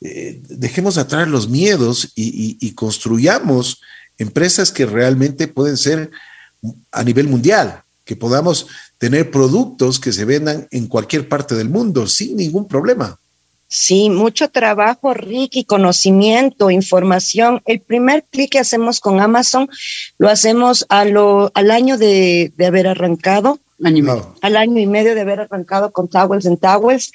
eh, 0.01 0.41
dejemos 0.49 0.99
atrás 0.99 1.29
los 1.29 1.49
miedos 1.49 2.11
y, 2.17 2.73
construyamos 2.73 3.81
empresas 4.19 4.73
que 4.73 4.87
realmente 4.87 5.47
pueden 5.47 5.77
ser 5.77 6.11
a 6.91 7.05
nivel 7.05 7.29
mundial, 7.29 7.83
que 8.05 8.17
podamos 8.17 8.67
tener 8.99 9.31
productos 9.31 10.01
que 10.01 10.13
se 10.13 10.25
vendan 10.25 10.67
en 10.71 10.87
cualquier 10.87 11.29
parte 11.29 11.55
del 11.55 11.69
mundo 11.69 12.09
sin 12.09 12.37
ningún 12.37 12.67
problema. 12.67 13.19
Sí, 13.69 14.11
mucho 14.11 14.51
trabajo, 14.51 15.15
Ricky, 15.15 15.65
conocimiento, 15.65 16.71
información. 16.71 17.63
El 17.65 17.81
primer 17.81 18.25
clic 18.25 18.51
que 18.51 18.59
hacemos 18.59 19.01
con 19.01 19.21
Amazon 19.21 19.69
lo 20.19 20.29
hacemos 20.29 20.85
a 20.89 21.05
lo, 21.05 21.51
al 21.55 21.71
año 21.71 21.97
de, 21.97 22.53
de 22.57 22.67
haber 22.67 22.87
arrancado 22.87 23.61
al 24.43 24.57
año 24.57 24.79
y 24.79 24.87
medio 24.87 25.15
de 25.15 25.21
haber 25.23 25.41
arrancado 25.41 25.93
con 25.93 26.09
Towels 26.09 26.47
and 26.47 26.61
Towels. 26.61 27.13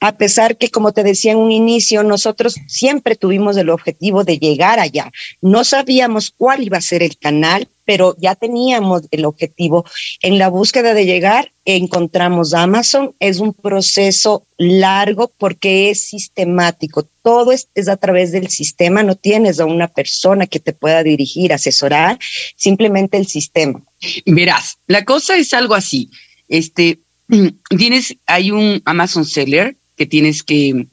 A 0.00 0.18
pesar 0.18 0.58
que, 0.58 0.70
como 0.70 0.92
te 0.92 1.02
decía 1.02 1.32
en 1.32 1.38
un 1.38 1.50
inicio, 1.50 2.02
nosotros 2.02 2.56
siempre 2.66 3.16
tuvimos 3.16 3.56
el 3.56 3.70
objetivo 3.70 4.24
de 4.24 4.38
llegar 4.38 4.78
allá. 4.78 5.10
No 5.40 5.64
sabíamos 5.64 6.32
cuál 6.36 6.62
iba 6.62 6.76
a 6.76 6.82
ser 6.82 7.02
el 7.02 7.16
canal, 7.16 7.68
pero 7.86 8.14
ya 8.18 8.34
teníamos 8.34 9.02
el 9.10 9.24
objetivo. 9.24 9.86
En 10.20 10.38
la 10.38 10.48
búsqueda 10.48 10.92
de 10.92 11.06
llegar, 11.06 11.52
encontramos 11.64 12.52
Amazon. 12.52 13.14
Es 13.20 13.38
un 13.38 13.54
proceso 13.54 14.46
largo 14.58 15.32
porque 15.38 15.88
es 15.90 16.08
sistemático. 16.08 17.08
Todo 17.22 17.52
es, 17.52 17.68
a 17.88 17.96
través 17.96 18.32
del 18.32 18.48
sistema. 18.48 19.02
No 19.02 19.14
tienes 19.14 19.60
a 19.60 19.64
una 19.64 19.88
persona 19.88 20.46
que 20.46 20.60
te 20.60 20.74
pueda 20.74 21.02
dirigir, 21.02 21.54
asesorar, 21.54 22.18
simplemente 22.56 23.16
el 23.16 23.26
sistema. 23.26 23.82
Verás, 24.26 24.76
la 24.88 25.04
cosa 25.04 25.36
es 25.36 25.54
algo 25.54 25.74
así. 25.74 26.10
Este, 26.48 27.00
tienes, 27.70 28.16
hay 28.26 28.50
un 28.50 28.82
Amazon 28.84 29.24
Seller 29.24 29.76
que 29.96 30.06
tienes 30.06 30.42
que, 30.42 30.86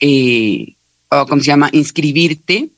eh, 0.00 0.74
¿cómo 1.08 1.40
se 1.40 1.46
llama? 1.46 1.70
Inscribirte 1.72 2.70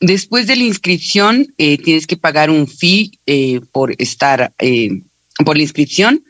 Después 0.00 0.46
de 0.46 0.54
la 0.54 0.62
inscripción, 0.62 1.52
eh, 1.58 1.76
tienes 1.76 2.06
que 2.06 2.16
pagar 2.16 2.50
un 2.50 2.68
fee 2.68 3.18
eh, 3.26 3.60
por 3.72 3.96
estar, 3.98 4.52
por 5.44 5.56
la 5.56 5.62
inscripción. 5.62 6.22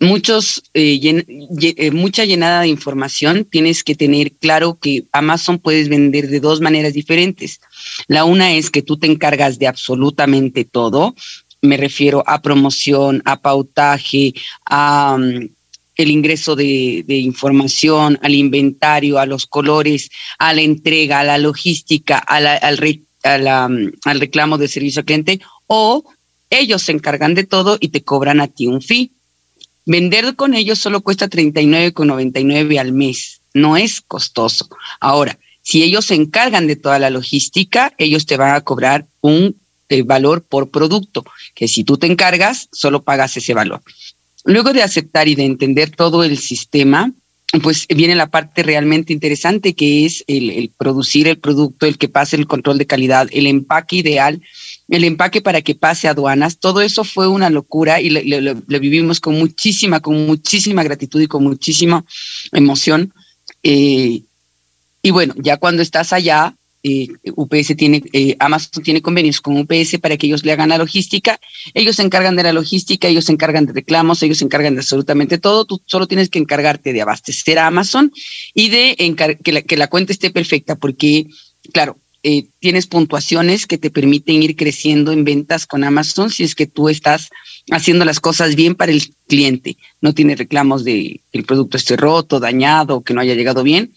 Muchos, 0.00 0.60
mucha 1.92 2.24
llenada 2.24 2.62
de 2.62 2.68
información. 2.68 3.44
Tienes 3.44 3.84
que 3.84 3.94
tener 3.94 4.32
claro 4.32 4.78
que 4.80 5.04
Amazon 5.12 5.60
puedes 5.60 5.88
vender 5.88 6.26
de 6.28 6.40
dos 6.40 6.60
maneras 6.60 6.94
diferentes. 6.94 7.60
La 8.08 8.24
una 8.24 8.54
es 8.54 8.70
que 8.70 8.82
tú 8.82 8.96
te 8.96 9.06
encargas 9.06 9.60
de 9.60 9.68
absolutamente 9.68 10.64
todo. 10.64 11.14
Me 11.62 11.76
refiero 11.76 12.24
a 12.26 12.42
promoción, 12.42 13.22
a 13.24 13.40
pautaje, 13.40 14.34
a 14.64 15.16
mm, 15.16 15.48
el 15.96 16.10
ingreso 16.10 16.54
de, 16.54 17.04
información, 17.08 18.18
al 18.22 18.34
inventario, 18.34 19.18
a 19.18 19.26
los 19.26 19.46
colores, 19.46 20.10
a 20.38 20.52
la 20.52 20.60
entrega, 20.60 21.20
a 21.20 21.24
la 21.24 21.38
logística, 21.38 22.18
al, 22.18 22.46
al 22.46 24.20
reclamo 24.20 24.58
de 24.58 24.68
servicio 24.68 25.00
al 25.00 25.06
cliente, 25.06 25.40
o 25.66 26.04
ellos 26.50 26.82
se 26.82 26.92
encargan 26.92 27.34
de 27.34 27.44
todo 27.44 27.78
y 27.80 27.88
te 27.88 28.02
cobran 28.02 28.40
a 28.40 28.48
ti 28.48 28.66
un 28.66 28.82
fee. 28.82 29.10
Vender 29.84 30.34
con 30.34 30.54
ellos 30.54 30.78
solo 30.78 31.00
cuesta 31.00 31.28
39,99 31.28 32.78
al 32.78 32.92
mes, 32.92 33.40
no 33.54 33.76
es 33.76 34.00
costoso. 34.00 34.68
Ahora, 35.00 35.38
si 35.62 35.82
ellos 35.82 36.06
se 36.06 36.14
encargan 36.14 36.66
de 36.66 36.76
toda 36.76 36.98
la 36.98 37.10
logística, 37.10 37.92
ellos 37.98 38.26
te 38.26 38.36
van 38.36 38.54
a 38.54 38.60
cobrar 38.60 39.06
un 39.20 39.56
eh, 39.88 40.02
valor 40.02 40.42
por 40.42 40.70
producto, 40.70 41.24
que 41.54 41.68
si 41.68 41.84
tú 41.84 41.96
te 41.96 42.06
encargas, 42.06 42.68
solo 42.72 43.02
pagas 43.02 43.36
ese 43.36 43.54
valor. 43.54 43.80
Luego 44.46 44.72
de 44.72 44.82
aceptar 44.82 45.28
y 45.28 45.34
de 45.34 45.44
entender 45.44 45.90
todo 45.90 46.22
el 46.22 46.38
sistema, 46.38 47.12
pues 47.62 47.86
viene 47.88 48.14
la 48.14 48.28
parte 48.28 48.62
realmente 48.62 49.12
interesante 49.12 49.74
que 49.74 50.06
es 50.06 50.24
el, 50.26 50.70
producir 50.78 51.26
el 51.26 51.38
producto, 51.38 51.86
el 51.86 51.98
que 51.98 52.08
pase 52.08 52.36
el 52.36 52.46
control 52.46 52.78
de 52.78 52.86
calidad, 52.86 53.28
el 53.32 53.46
empaque 53.46 53.96
ideal, 53.96 54.40
el 54.88 55.02
empaque 55.04 55.40
para 55.40 55.62
que 55.62 55.74
pase 55.74 56.06
aduanas. 56.06 56.58
Todo 56.58 56.80
eso 56.80 57.02
fue 57.02 57.28
una 57.28 57.50
locura 57.50 58.00
y 58.00 58.10
lo, 58.10 58.54
vivimos 58.80 59.20
con 59.20 59.36
muchísima, 59.36 60.00
con 60.00 60.26
muchísima 60.26 60.84
gratitud 60.84 61.20
y 61.20 61.26
con 61.26 61.42
muchísima 61.42 62.04
emoción. 62.52 63.12
Eh, 63.64 64.22
y 65.02 65.10
bueno, 65.10 65.34
ya 65.38 65.56
cuando 65.56 65.82
estás 65.82 66.12
allá, 66.12 66.54
eh, 66.88 67.08
UPS 67.34 67.74
tiene, 67.76 68.00
eh, 68.12 68.36
Amazon 68.38 68.80
tiene 68.80 69.02
convenios 69.02 69.40
con 69.40 69.56
UPS 69.56 69.98
para 70.00 70.16
que 70.16 70.28
ellos 70.28 70.44
le 70.44 70.52
hagan 70.52 70.68
la 70.68 70.78
logística. 70.78 71.40
Ellos 71.74 71.96
se 71.96 72.02
encargan 72.02 72.36
de 72.36 72.44
la 72.44 72.52
logística, 72.52 73.08
ellos 73.08 73.24
se 73.24 73.32
encargan 73.32 73.66
de 73.66 73.72
reclamos, 73.72 74.22
ellos 74.22 74.38
se 74.38 74.44
encargan 74.44 74.74
de 74.74 74.82
absolutamente 74.82 75.38
todo. 75.38 75.64
Tú 75.64 75.82
solo 75.86 76.06
tienes 76.06 76.28
que 76.28 76.38
encargarte 76.38 76.92
de 76.92 77.02
abastecer 77.02 77.58
a 77.58 77.66
Amazon 77.66 78.12
y 78.54 78.68
de 78.68 78.94
que 79.42 79.52
la, 79.52 79.62
que 79.62 79.76
la 79.76 79.88
cuenta 79.88 80.12
esté 80.12 80.30
perfecta, 80.30 80.76
porque, 80.76 81.26
claro, 81.72 81.98
eh, 82.22 82.46
tienes 82.60 82.86
puntuaciones 82.86 83.66
que 83.66 83.78
te 83.78 83.90
permiten 83.90 84.42
ir 84.42 84.54
creciendo 84.54 85.10
en 85.10 85.24
ventas 85.24 85.66
con 85.66 85.82
Amazon 85.82 86.30
si 86.30 86.44
es 86.44 86.54
que 86.54 86.68
tú 86.68 86.88
estás 86.88 87.30
haciendo 87.72 88.04
las 88.04 88.20
cosas 88.20 88.54
bien 88.54 88.76
para 88.76 88.92
el 88.92 89.02
cliente. 89.26 89.76
No 90.00 90.14
tienes 90.14 90.38
reclamos 90.38 90.84
de 90.84 91.20
que 91.32 91.38
el 91.38 91.44
producto 91.44 91.76
esté 91.76 91.96
roto, 91.96 92.38
dañado, 92.38 93.02
que 93.02 93.12
no 93.12 93.20
haya 93.20 93.34
llegado 93.34 93.64
bien 93.64 93.92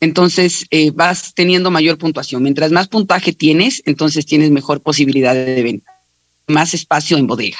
entonces 0.00 0.66
eh, 0.70 0.90
vas 0.90 1.34
teniendo 1.34 1.70
mayor 1.70 1.98
puntuación. 1.98 2.42
Mientras 2.42 2.72
más 2.72 2.88
puntaje 2.88 3.32
tienes, 3.32 3.82
entonces 3.84 4.26
tienes 4.26 4.50
mejor 4.50 4.82
posibilidad 4.82 5.34
de 5.34 5.62
venta, 5.62 5.92
más 6.46 6.74
espacio 6.74 7.18
en 7.18 7.26
bodega. 7.26 7.58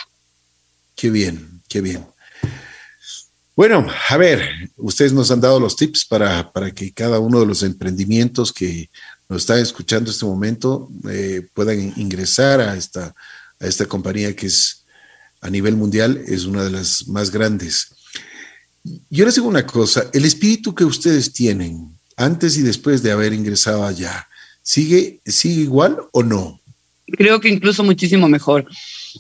Qué 0.97 1.11
bien, 1.11 1.63
qué 1.69 1.81
bien. 1.81 2.05
Bueno, 3.55 3.87
a 4.09 4.17
ver, 4.17 4.71
ustedes 4.77 5.13
nos 5.13 5.31
han 5.31 5.41
dado 5.41 5.61
los 5.61 5.77
tips 5.77 6.07
para, 6.07 6.51
para 6.51 6.71
que 6.71 6.93
cada 6.93 7.19
uno 7.19 7.41
de 7.41 7.47
los 7.47 7.63
emprendimientos 7.63 8.53
que 8.53 8.89
nos 9.29 9.43
están 9.43 9.59
escuchando 9.59 10.11
en 10.11 10.15
este 10.15 10.25
momento 10.25 10.89
eh, 11.11 11.47
puedan 11.53 11.93
ingresar 11.97 12.61
a 12.61 12.75
esta, 12.75 13.15
a 13.61 13.67
esta 13.67 13.85
compañía 13.87 14.35
que 14.35 14.47
es 14.47 14.85
a 15.43 15.51
nivel 15.51 15.77
mundial, 15.77 16.23
es 16.27 16.45
una 16.45 16.65
de 16.65 16.71
las 16.71 17.07
más 17.09 17.31
grandes. 17.31 17.95
Yo 19.11 19.25
les 19.25 19.35
digo 19.35 19.47
una 19.47 19.67
cosa, 19.67 20.07
el 20.13 20.25
espíritu 20.25 20.75
que 20.75 20.85
ustedes 20.85 21.33
tienen, 21.33 21.99
antes 22.21 22.59
y 22.59 22.63
después 22.63 23.03
de 23.03 23.13
haber 23.13 23.33
ingresado 23.33 23.85
allá, 23.85 24.29
¿sigue, 24.63 25.21
sigue 25.25 25.63
igual 25.63 25.99
o 26.13 26.23
no? 26.23 26.61
Creo 27.07 27.41
que 27.41 27.49
incluso 27.49 27.83
muchísimo 27.83 28.29
mejor. 28.29 28.67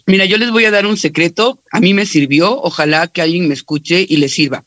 Mira, 0.06 0.26
yo 0.26 0.36
les 0.36 0.50
voy 0.50 0.66
a 0.66 0.70
dar 0.70 0.86
un 0.86 0.96
secreto, 0.96 1.62
a 1.72 1.80
mí 1.80 1.94
me 1.94 2.06
sirvió, 2.06 2.60
ojalá 2.60 3.08
que 3.08 3.22
alguien 3.22 3.48
me 3.48 3.54
escuche 3.54 4.06
y 4.08 4.18
le 4.18 4.28
sirva. 4.28 4.64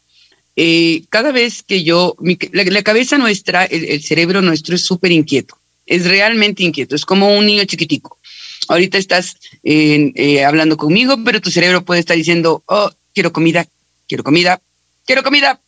Eh, 0.56 1.04
cada 1.10 1.32
vez 1.32 1.63
que 1.63 1.84
yo, 1.84 2.15
la, 2.52 2.84
cabeza 2.84 3.17
nuestra, 3.17 3.65
el, 3.65 4.02
cerebro 4.02 4.41
nuestro 4.41 4.76
es 4.76 4.82
súper 4.84 5.12
inquieto, 5.12 5.56
es 5.86 6.06
realmente 6.06 6.63
inquieto, 6.63 6.96
es 6.96 7.06
como 7.06 7.38
un 7.38 7.46
niño 7.46 7.63
chiquitico. 7.65 8.19
Ahorita 8.67 8.98
estás 8.98 9.38
eh, 9.63 10.43
hablando 10.43 10.76
conmigo, 10.76 11.17
pero 11.24 11.39
tu 11.39 11.52
cerebro 11.52 11.86
puede 11.86 12.00
estar 12.00 12.17
diciendo, 12.17 12.63
oh, 12.65 12.91
quiero 13.13 13.32
comida, 13.32 13.67
quiero 14.08 14.24
comida, 14.24 14.60
quiero 15.06 15.22
comida, 15.24 15.60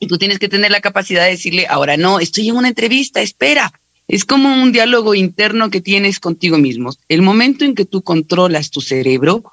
y 0.00 0.06
tú 0.06 0.18
tienes 0.18 0.38
que 0.38 0.48
tener 0.48 0.70
la 0.70 0.80
capacidad 0.80 1.24
de 1.24 1.32
decirle, 1.32 1.66
ahora 1.68 1.98
no, 1.98 2.18
estoy 2.18 2.48
en 2.48 2.56
una 2.56 2.68
entrevista, 2.68 3.20
espera. 3.20 3.72
Es 4.08 4.24
como 4.24 4.60
un 4.60 4.72
diálogo 4.72 5.14
interno 5.14 5.70
que 5.70 5.82
tienes 5.82 6.18
contigo 6.18 6.58
mismo. 6.58 6.92
El 7.08 7.22
momento 7.22 7.64
en 7.64 7.74
que 7.74 7.84
tú 7.84 8.02
controlas 8.02 8.70
tu 8.70 8.80
cerebro, 8.80 9.44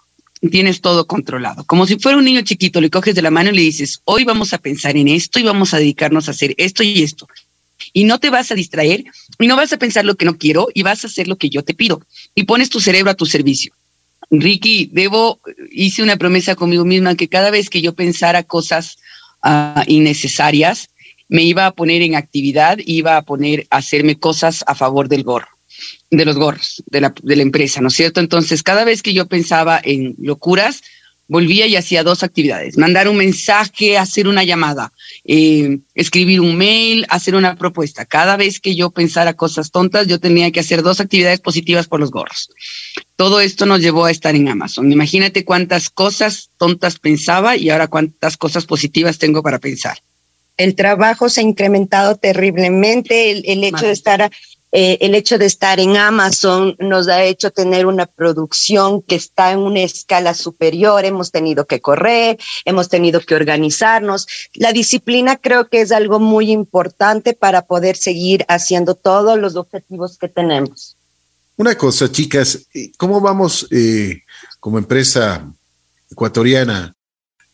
tienes 0.49 0.81
todo 0.81 1.05
controlado. 1.05 1.65
Como 1.65 1.85
si 1.85 1.99
fuera 1.99 2.17
un 2.17 2.25
niño 2.25 2.41
chiquito, 2.41 2.79
le 2.79 2.89
coges 2.89 3.13
de 3.13 3.21
la 3.21 3.29
mano 3.29 3.49
y 3.49 3.55
le 3.55 3.61
dices, 3.61 4.01
hoy 4.05 4.23
vamos 4.23 4.53
a 4.53 4.57
pensar 4.57 4.95
en 4.95 5.09
esto 5.09 5.39
y 5.39 5.43
vamos 5.43 5.73
a 5.73 5.79
dedicarnos 5.79 6.27
a 6.27 6.31
hacer 6.31 6.55
esto 6.57 6.81
y 6.81 7.03
esto. 7.03 7.27
Y 7.93 8.05
no 8.05 8.19
te 8.19 8.29
vas 8.29 8.49
a 8.51 8.55
distraer 8.55 9.03
y 9.37 9.47
no 9.47 9.57
vas 9.57 9.73
a 9.73 9.77
pensar 9.77 10.05
lo 10.05 10.15
que 10.15 10.25
no 10.25 10.37
quiero 10.37 10.69
y 10.73 10.81
vas 10.81 11.03
a 11.03 11.07
hacer 11.07 11.27
lo 11.27 11.37
que 11.37 11.49
yo 11.49 11.63
te 11.63 11.73
pido. 11.73 12.01
Y 12.33 12.43
pones 12.43 12.69
tu 12.69 12.79
cerebro 12.79 13.11
a 13.11 13.15
tu 13.15 13.25
servicio. 13.25 13.73
Ricky, 14.31 14.89
debo, 14.91 15.39
hice 15.71 16.03
una 16.03 16.17
promesa 16.17 16.55
conmigo 16.55 16.85
misma 16.85 17.15
que 17.15 17.27
cada 17.27 17.51
vez 17.51 17.69
que 17.69 17.81
yo 17.81 17.93
pensara 17.93 18.43
cosas 18.43 18.97
uh, 19.47 19.81
innecesarias, 19.87 20.89
me 21.29 21.43
iba 21.43 21.65
a 21.65 21.71
poner 21.71 22.01
en 22.01 22.15
actividad, 22.15 22.77
iba 22.85 23.17
a 23.17 23.21
poner 23.21 23.67
a 23.69 23.77
hacerme 23.77 24.19
cosas 24.19 24.63
a 24.67 24.75
favor 24.75 25.09
del 25.09 25.23
gorro, 25.23 25.49
de 26.11 26.25
los 26.25 26.37
gorros, 26.37 26.83
de 26.87 27.01
la, 27.01 27.13
de 27.21 27.35
la 27.35 27.41
empresa, 27.41 27.81
¿no 27.81 27.89
es 27.89 27.95
cierto? 27.95 28.19
Entonces, 28.19 28.63
cada 28.63 28.83
vez 28.85 29.01
que 29.01 29.13
yo 29.13 29.27
pensaba 29.27 29.79
en 29.83 30.15
locuras, 30.19 30.83
volvía 31.27 31.67
y 31.67 31.75
hacía 31.75 32.03
dos 32.03 32.23
actividades, 32.23 32.77
mandar 32.77 33.09
un 33.09 33.17
mensaje, 33.17 33.97
hacer 33.97 34.27
una 34.27 34.43
llamada, 34.43 34.93
eh, 35.25 35.79
escribir 35.93 36.41
un 36.41 36.55
mail, 36.55 37.05
hacer 37.09 37.35
una 37.35 37.55
propuesta. 37.55 38.05
Cada 38.05 38.37
vez 38.37 38.59
que 38.59 38.75
yo 38.75 38.91
pensara 38.91 39.33
cosas 39.33 39.71
tontas, 39.71 40.07
yo 40.07 40.19
tenía 40.19 40.51
que 40.51 40.61
hacer 40.61 40.81
dos 40.81 40.99
actividades 40.99 41.39
positivas 41.39 41.87
por 41.87 41.99
los 41.99 42.11
gorros. 42.11 42.49
Todo 43.15 43.41
esto 43.41 43.65
nos 43.65 43.81
llevó 43.81 44.05
a 44.05 44.11
estar 44.11 44.35
en 44.35 44.47
Amazon. 44.47 44.91
Imagínate 44.91 45.43
cuántas 45.43 45.89
cosas 45.89 46.49
tontas 46.57 46.99
pensaba 46.99 47.57
y 47.57 47.69
ahora 47.69 47.87
cuántas 47.87 48.37
cosas 48.37 48.65
positivas 48.65 49.17
tengo 49.17 49.43
para 49.43 49.59
pensar. 49.59 49.97
El 50.55 50.73
trabajo 50.73 51.29
se 51.29 51.41
ha 51.41 51.43
incrementado 51.43 52.15
terriblemente, 52.15 53.31
el, 53.31 53.63
hecho 53.63 53.85
de 53.85 53.91
estar 53.91 54.31
eh, 54.79 54.99
el 55.01 55.15
hecho 55.15 55.39
de 55.39 55.47
estar 55.47 55.79
en 55.79 55.97
Amazon 55.97 56.75
nos 56.77 57.07
ha 57.07 57.23
hecho 57.23 57.49
tener 57.49 57.87
una 57.87 58.05
producción 58.05 59.01
que 59.01 59.15
está 59.15 59.51
en 59.51 59.57
una 59.57 59.79
escala 59.79 60.35
superior. 60.35 61.03
Hemos 61.03 61.31
tenido 61.31 61.65
que 61.65 61.81
correr, 61.81 62.37
hemos 62.63 62.87
tenido 62.87 63.19
que 63.21 63.33
organizarnos. 63.33 64.27
La 64.53 64.73
disciplina 64.73 65.35
creo 65.35 65.67
que 65.67 65.81
es 65.81 65.91
algo 65.91 66.19
muy 66.19 66.51
importante 66.51 67.33
para 67.33 67.63
poder 67.63 67.97
seguir 67.97 68.45
haciendo 68.49 68.93
todos 68.93 69.39
los 69.39 69.55
objetivos 69.55 70.19
que 70.19 70.27
tenemos. 70.27 70.95
Una 71.55 71.73
cosa, 71.73 72.11
chicas, 72.11 72.67
¿cómo 72.97 73.19
vamos 73.19 73.67
eh, 73.71 74.21
como 74.59 74.77
empresa 74.77 75.51
ecuatoriana 76.11 76.93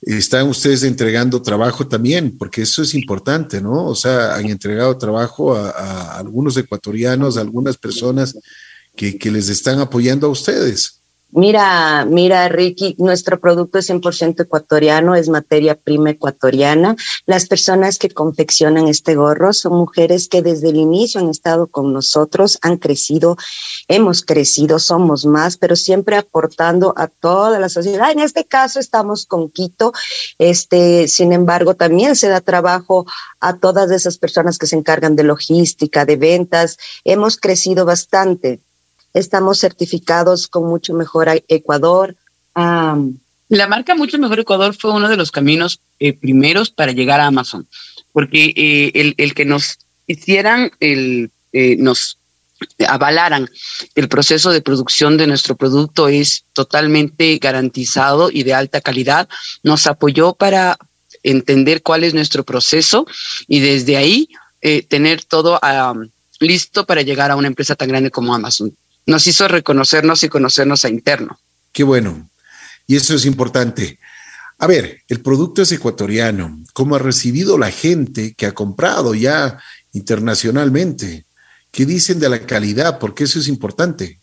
están 0.06 0.48
ustedes 0.48 0.84
entregando 0.84 1.42
trabajo 1.42 1.88
también, 1.88 2.38
porque 2.38 2.62
eso 2.62 2.82
es 2.82 2.94
importante, 2.94 3.62
¿no? 3.62 3.86
O 3.86 3.96
sea, 3.96 4.36
han 4.36 4.46
entregado 4.48 4.98
trabajo 4.98 5.56
a, 5.56 6.18
algunos 6.18 6.58
ecuatorianos, 6.58 7.38
a 7.38 7.42
algunas 7.42 7.78
personas 7.78 8.38
que, 8.96 9.18
que 9.18 9.32
les 9.32 9.50
están 9.50 9.80
apoyando 9.80 10.28
a 10.28 10.32
ustedes. 10.32 11.03
Mira, 11.36 12.06
mira, 12.06 12.48
Ricky, 12.48 12.96
nuestro 13.00 13.40
producto 13.40 13.80
es 13.80 13.90
100% 13.90 14.42
ecuatoriano, 14.42 15.16
es 15.16 15.30
materia 15.30 15.74
prima 15.74 16.12
ecuatoriana. 16.12 16.96
Las 17.26 17.48
personas 17.48 17.98
que 17.98 18.12
confeccionan 18.12 18.88
este 18.88 19.16
gorro 19.16 19.52
son 19.52 19.74
mujeres 19.74 20.28
que 20.28 20.44
desde 20.44 20.70
el 20.70 20.76
inicio 20.76 21.20
han 21.20 21.30
estado 21.30 21.66
con 21.66 21.92
nosotros, 21.92 22.60
han 22.62 22.78
crecido, 22.78 23.36
hemos 23.88 24.22
crecido, 24.22 24.78
somos 24.78 25.26
más, 25.26 25.58
pero 25.58 25.76
siempre 25.76 26.18
aportando 26.18 26.94
a 26.96 27.08
toda 27.08 27.58
la 27.58 27.70
sociedad. 27.70 28.12
En 28.12 28.20
este 28.20 28.46
caso 28.46 28.80
estamos 28.80 29.26
con 29.26 29.50
Quito, 29.50 29.92
este, 30.38 31.08
sin 31.08 31.34
embargo, 31.34 31.74
también 31.74 32.16
se 32.16 32.28
da 32.28 32.42
trabajo 32.42 33.08
a 33.40 33.58
todas 33.58 33.90
esas 33.90 34.20
personas 34.20 34.60
que 34.60 34.68
se 34.68 34.76
encargan 34.76 35.16
de 35.16 35.24
logística, 35.24 36.06
de 36.06 36.16
ventas. 36.16 36.78
Hemos 37.04 37.38
crecido 37.38 37.86
bastante 37.86 38.60
estamos 39.14 39.60
certificados 39.60 40.48
con 40.48 40.66
mucho 40.66 40.94
mejor 40.94 41.30
Ecuador. 41.48 42.16
la 42.56 43.68
marca 43.68 43.96
Mucho 43.96 44.18
Mejor 44.18 44.40
Ecuador 44.40 44.76
fue 44.76 44.92
uno 44.92 45.10
de 45.10 45.18
los 45.18 45.32
caminos 45.32 45.80
eh, 46.00 46.14
primeros 46.14 46.70
para 46.70 46.92
llegar 46.92 47.20
a 47.20 47.28
Amazon, 47.28 47.68
porque 48.12 48.54
eh, 48.56 49.14
el, 49.18 49.34
que 49.34 49.46
nos 49.46 49.80
hicieran, 50.08 50.72
el, 50.80 51.32
eh, 51.52 51.76
nos 51.78 52.18
avalaran 52.88 53.50
el 53.96 54.08
proceso 54.08 54.52
de 54.52 54.62
producción 54.62 55.18
de 55.18 55.28
nuestro 55.28 55.56
producto 55.56 56.08
es 56.08 56.46
totalmente 56.54 57.38
garantizado 57.38 58.30
y 58.32 58.44
de 58.44 58.54
alta 58.54 58.82
calidad. 58.82 59.28
Nos 59.64 59.88
apoyó 59.88 60.34
para 60.34 60.78
entender 61.24 61.82
cuál 61.82 62.04
es 62.04 62.14
nuestro 62.14 62.44
proceso 62.44 63.06
y 63.48 63.60
desde 63.60 63.98
ahí 63.98 64.30
eh, 64.62 64.84
tener 64.84 65.24
todo 65.24 65.60
listo 66.40 66.86
para 66.86 67.02
llegar 67.02 67.32
a 67.32 67.36
una 67.36 67.48
empresa 67.48 67.76
tan 67.76 67.90
grande 67.90 68.12
como 68.12 68.34
Amazon. 68.34 68.76
Nos 69.06 69.28
hizo 69.28 69.48
reconocernos 69.48 70.24
y 70.24 70.30
conocernos 70.30 70.86
a 70.86 70.90
interno. 70.90 71.40
Qué 71.72 71.84
bueno. 71.84 72.30
Y 72.88 72.96
eso 72.96 73.16
es 73.16 73.26
importante. 73.26 74.00
A 74.60 74.68
ver, 74.68 75.02
el 75.08 75.22
producto 75.22 75.62
es 75.62 75.72
ecuatoriano. 75.72 76.60
¿Cómo 76.74 76.96
ha 76.96 77.00
recibido 77.00 77.58
la 77.58 77.72
gente 77.72 78.34
que 78.34 78.46
ha 78.46 78.54
comprado 78.54 79.14
ya 79.14 79.60
internacionalmente? 79.92 81.26
¿Qué 81.72 81.86
dicen 81.86 82.20
de 82.20 82.30
la 82.30 82.46
calidad? 82.46 83.00
Porque 83.00 83.26
eso 83.26 83.40
es 83.40 83.48
importante. 83.48 84.20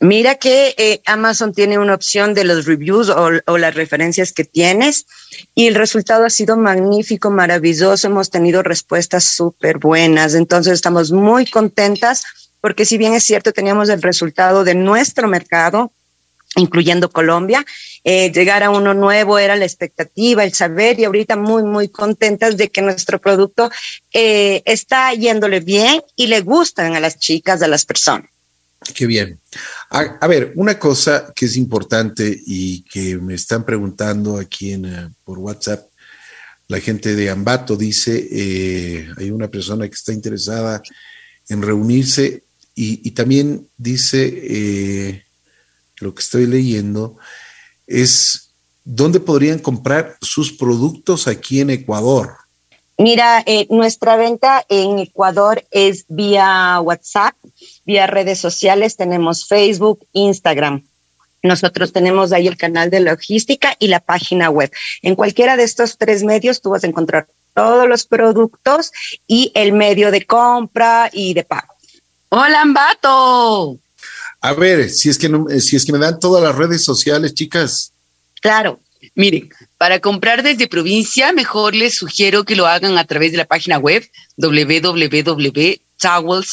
Mira 0.00 0.36
que 0.36 0.74
eh, 0.78 1.00
Amazon 1.06 1.52
tiene 1.52 1.78
una 1.78 1.94
opción 1.94 2.32
de 2.32 2.44
los 2.44 2.66
reviews 2.66 3.08
o, 3.08 3.30
o, 3.46 3.58
las 3.58 3.74
referencias 3.74 4.32
que 4.32 4.44
tienes 4.44 5.06
y 5.56 5.66
el 5.66 5.74
resultado 5.74 6.24
ha 6.24 6.30
sido 6.30 6.56
magnífico, 6.56 7.30
maravilloso. 7.30 8.06
Hemos 8.06 8.30
tenido 8.30 8.62
respuestas 8.62 9.24
súper 9.24 9.78
buenas. 9.78 10.34
Entonces 10.34 10.74
estamos 10.74 11.10
muy 11.10 11.46
contentas 11.46 12.24
porque 12.60 12.84
si 12.84 12.98
bien 12.98 13.14
es 13.14 13.24
cierto, 13.24 13.52
teníamos 13.52 13.88
el 13.88 14.02
resultado 14.02 14.64
de 14.64 14.74
nuestro 14.74 15.28
mercado, 15.28 15.92
incluyendo 16.56 17.10
Colombia. 17.10 17.64
Eh, 18.04 18.32
llegar 18.32 18.62
a 18.62 18.70
uno 18.70 18.94
nuevo 18.94 19.38
era 19.38 19.56
la 19.56 19.64
expectativa, 19.64 20.44
el 20.44 20.54
saber 20.54 20.98
y 20.98 21.04
ahorita 21.04 21.36
muy, 21.36 21.62
muy 21.62 21.88
contentas 21.88 22.56
de 22.56 22.70
que 22.70 22.82
nuestro 22.82 23.20
producto 23.20 23.70
eh, 24.12 24.62
está 24.64 25.12
yéndole 25.14 25.60
bien 25.60 26.02
y 26.16 26.26
le 26.26 26.40
gustan 26.40 26.94
a 26.94 27.00
las 27.00 27.18
chicas, 27.18 27.62
a 27.62 27.68
las 27.68 27.84
personas. 27.84 28.30
Qué 28.94 29.06
bien. 29.06 29.40
A, 29.90 30.26
ver, 30.28 30.52
una 30.54 30.78
cosa 30.78 31.32
que 31.34 31.46
es 31.46 31.56
importante 31.56 32.40
y 32.46 32.82
que 32.82 33.16
me 33.16 33.34
están 33.34 33.64
preguntando 33.64 34.38
aquí 34.38 34.72
en, 34.72 34.86
uh, 34.86 35.10
por 35.24 35.38
WhatsApp, 35.38 35.88
la 36.68 36.78
gente 36.80 37.16
de 37.16 37.30
Ambato 37.30 37.76
dice, 37.76 38.28
eh, 38.30 39.08
hay 39.16 39.30
una 39.30 39.48
persona 39.48 39.88
que 39.88 39.94
está 39.94 40.12
interesada 40.12 40.82
en 41.48 41.62
reunirse 41.62 42.44
y, 42.80 43.10
también 43.10 43.66
dice, 43.76 44.32
eh, 44.32 45.24
lo 45.96 46.14
que 46.14 46.22
estoy 46.22 46.46
leyendo, 46.46 47.16
es 47.88 48.52
dónde 48.84 49.18
podrían 49.18 49.58
comprar 49.58 50.16
sus 50.20 50.52
productos 50.52 51.26
aquí 51.26 51.60
en 51.60 51.70
Ecuador. 51.70 52.36
Mira, 52.96 53.42
eh, 53.46 53.66
nuestra 53.68 54.16
venta 54.16 54.64
en 54.68 55.00
Ecuador 55.00 55.64
es 55.72 56.04
vía 56.08 56.80
WhatsApp, 56.80 57.34
vía 57.84 58.06
redes 58.06 58.38
sociales, 58.38 58.96
tenemos 58.96 59.48
Facebook, 59.48 60.06
Instagram. 60.12 60.84
Nosotros 61.42 61.92
tenemos 61.92 62.32
ahí 62.32 62.46
el 62.46 62.56
canal 62.56 62.90
de 62.90 63.00
logística 63.00 63.74
y 63.80 63.88
la 63.88 63.98
página 63.98 64.50
web. 64.50 64.70
En 65.02 65.16
cualquiera 65.16 65.56
de 65.56 65.64
estos 65.64 65.98
tres 65.98 66.22
medios 66.22 66.60
tú 66.60 66.70
vas 66.70 66.84
a 66.84 66.88
encontrar 66.88 67.26
todos 67.54 67.88
los 67.88 68.06
productos 68.06 68.92
y 69.26 69.50
el 69.54 69.72
medio 69.72 70.12
de 70.12 70.24
compra 70.26 71.10
y 71.12 71.34
de 71.34 71.42
pago. 71.42 71.77
Hola, 72.30 72.60
Ambato. 72.62 73.78
A 74.40 74.52
ver, 74.52 74.90
si 74.90 75.08
es 75.08 75.18
que 75.18 75.28
no, 75.28 75.46
si 75.60 75.76
es 75.76 75.84
que 75.84 75.92
me 75.92 75.98
dan 75.98 76.20
todas 76.20 76.42
las 76.42 76.54
redes 76.54 76.84
sociales, 76.84 77.34
chicas. 77.34 77.92
Claro. 78.40 78.80
Miren, 79.14 79.50
para 79.78 80.00
comprar 80.00 80.42
desde 80.42 80.66
provincia, 80.68 81.32
mejor 81.32 81.74
les 81.74 81.94
sugiero 81.94 82.44
que 82.44 82.56
lo 82.56 82.66
hagan 82.66 82.98
a 82.98 83.04
través 83.04 83.32
de 83.32 83.38
la 83.38 83.46
página 83.46 83.78
web 83.78 84.06
www.towels 84.36 85.78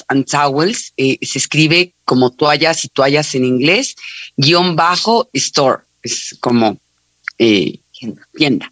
and 0.07 0.25
towels. 0.25 0.93
Eh, 0.97 1.17
se 1.21 1.39
escribe 1.39 1.93
como 2.05 2.31
toallas 2.31 2.85
y 2.85 2.89
toallas 2.89 3.35
en 3.35 3.45
inglés, 3.45 3.95
guion 4.37 4.75
bajo 4.75 5.29
store. 5.33 5.83
Es 6.01 6.35
como 6.39 6.77
eh, 7.37 7.79
tienda. 8.33 8.71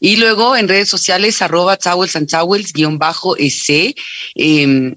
Y 0.00 0.16
luego 0.16 0.56
en 0.56 0.68
redes 0.68 0.88
sociales, 0.88 1.42
arroba 1.42 1.76
towels 1.76 2.14
and 2.16 2.28
towels, 2.28 2.72
guion 2.72 2.98
bajo 2.98 3.36
ese. 3.36 3.94
Eh, 4.34 4.94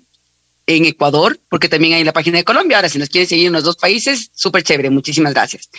en 0.67 0.85
Ecuador, 0.85 1.39
porque 1.49 1.69
también 1.69 1.93
hay 1.93 2.03
la 2.03 2.11
página 2.11 2.37
de 2.37 2.43
Colombia. 2.43 2.77
Ahora, 2.77 2.89
si 2.89 2.99
nos 2.99 3.07
quieren 3.07 3.27
seguir 3.27 3.47
en 3.47 3.53
los 3.53 3.63
dos 3.63 3.77
países, 3.77 4.29
súper 4.35 4.63
chévere, 4.63 4.89
muchísimas 4.89 5.33
gracias. 5.33 5.69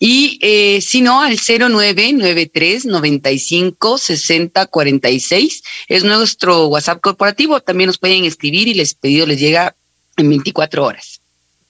Y 0.00 0.38
eh, 0.42 0.80
si 0.80 1.00
no, 1.00 1.22
al 1.22 1.38
0993 1.38 2.84
95 2.84 3.98
60 3.98 4.66
46 4.66 5.62
es 5.86 6.04
nuestro 6.04 6.66
WhatsApp 6.66 7.00
corporativo. 7.00 7.60
También 7.60 7.86
nos 7.86 7.98
pueden 7.98 8.24
escribir 8.24 8.66
y 8.66 8.74
les 8.74 8.94
pedido 8.94 9.26
les 9.26 9.38
llega 9.38 9.76
en 10.16 10.28
24 10.28 10.84
horas. 10.84 11.20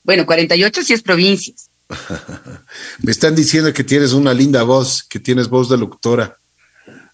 Bueno, 0.02 0.24
48 0.24 0.82
si 0.82 0.94
es 0.94 1.02
provincias. 1.02 1.68
Me 3.02 3.12
están 3.12 3.34
diciendo 3.34 3.70
que 3.74 3.84
tienes 3.84 4.14
una 4.14 4.32
linda 4.32 4.62
voz, 4.62 5.02
que 5.02 5.20
tienes 5.20 5.48
voz 5.48 5.68
de 5.68 5.76
locutora. 5.76 6.38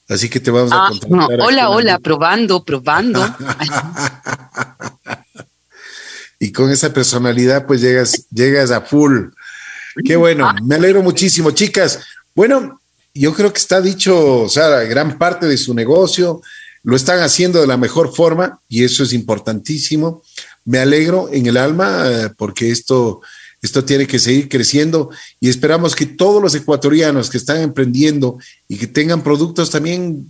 Así 0.09 0.29
que 0.29 0.39
te 0.39 0.53
vamos 0.53 0.73
a 0.73 0.89
contar. 0.89 1.41
Ah, 1.41 1.45
hola, 1.45 1.69
hola, 1.69 1.99
probando, 1.99 2.65
probando. 2.65 3.21
y 6.39 6.53
con 6.53 6.71
esa 6.71 6.93
personalidad 6.93 7.67
pues 7.67 7.81
llegas, 7.81 8.27
llegas 8.31 8.71
a 8.71 8.81
full. 8.81 9.29
Qué 10.05 10.17
bueno, 10.17 10.49
me 10.63 10.77
alegro 10.77 11.03
muchísimo, 11.03 11.51
chicas. 11.51 12.01
Bueno, 12.35 12.81
yo 13.15 13.35
creo 13.35 13.53
que 13.53 13.59
está 13.59 13.81
dicho, 13.81 14.49
sea, 14.49 14.69
gran 14.85 15.19
parte 15.19 15.47
de 15.47 15.57
su 15.57 15.75
negocio 15.75 16.41
lo 16.85 16.97
están 16.97 17.21
haciendo 17.21 17.61
de 17.61 17.67
la 17.67 17.77
mejor 17.77 18.15
forma 18.15 18.61
y 18.69 18.85
eso 18.85 19.03
es 19.03 19.13
importantísimo. 19.13 20.23
Me 20.65 20.79
alegro 20.79 21.29
en 21.33 21.47
el 21.47 21.57
alma 21.57 22.05
eh, 22.07 22.31
porque 22.37 22.71
esto, 22.71 23.21
esto 23.61 23.85
tiene 23.85 24.07
que 24.07 24.21
seguir 24.21 24.49
creciendo 24.49 25.11
y 25.41 25.49
esperamos 25.49 25.97
que 25.97 26.07
todos 26.07 26.41
los 26.41 26.55
ecuatorianos 26.55 27.29
que 27.29 27.39
están 27.39 27.61
emprendiendo 27.61 28.39
y 28.69 28.77
que 28.77 28.87
tengan 28.87 29.23
productos 29.25 29.71
también 29.71 30.29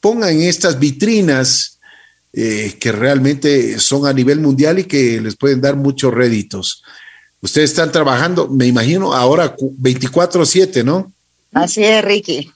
pongan 0.00 0.40
estas 0.40 0.78
vitrinas 0.78 1.77
eh, 2.40 2.76
que 2.78 2.92
realmente 2.92 3.80
son 3.80 4.06
a 4.06 4.12
nivel 4.12 4.38
mundial 4.38 4.78
y 4.78 4.84
que 4.84 5.20
les 5.20 5.34
pueden 5.34 5.60
dar 5.60 5.74
muchos 5.74 6.14
réditos. 6.14 6.84
Ustedes 7.40 7.70
están 7.70 7.90
trabajando, 7.90 8.46
me 8.46 8.66
imagino, 8.66 9.12
ahora 9.12 9.56
24/7, 9.56 10.84
¿no? 10.84 11.12
Así 11.52 11.82
es, 11.82 12.04
Ricky. 12.04 12.52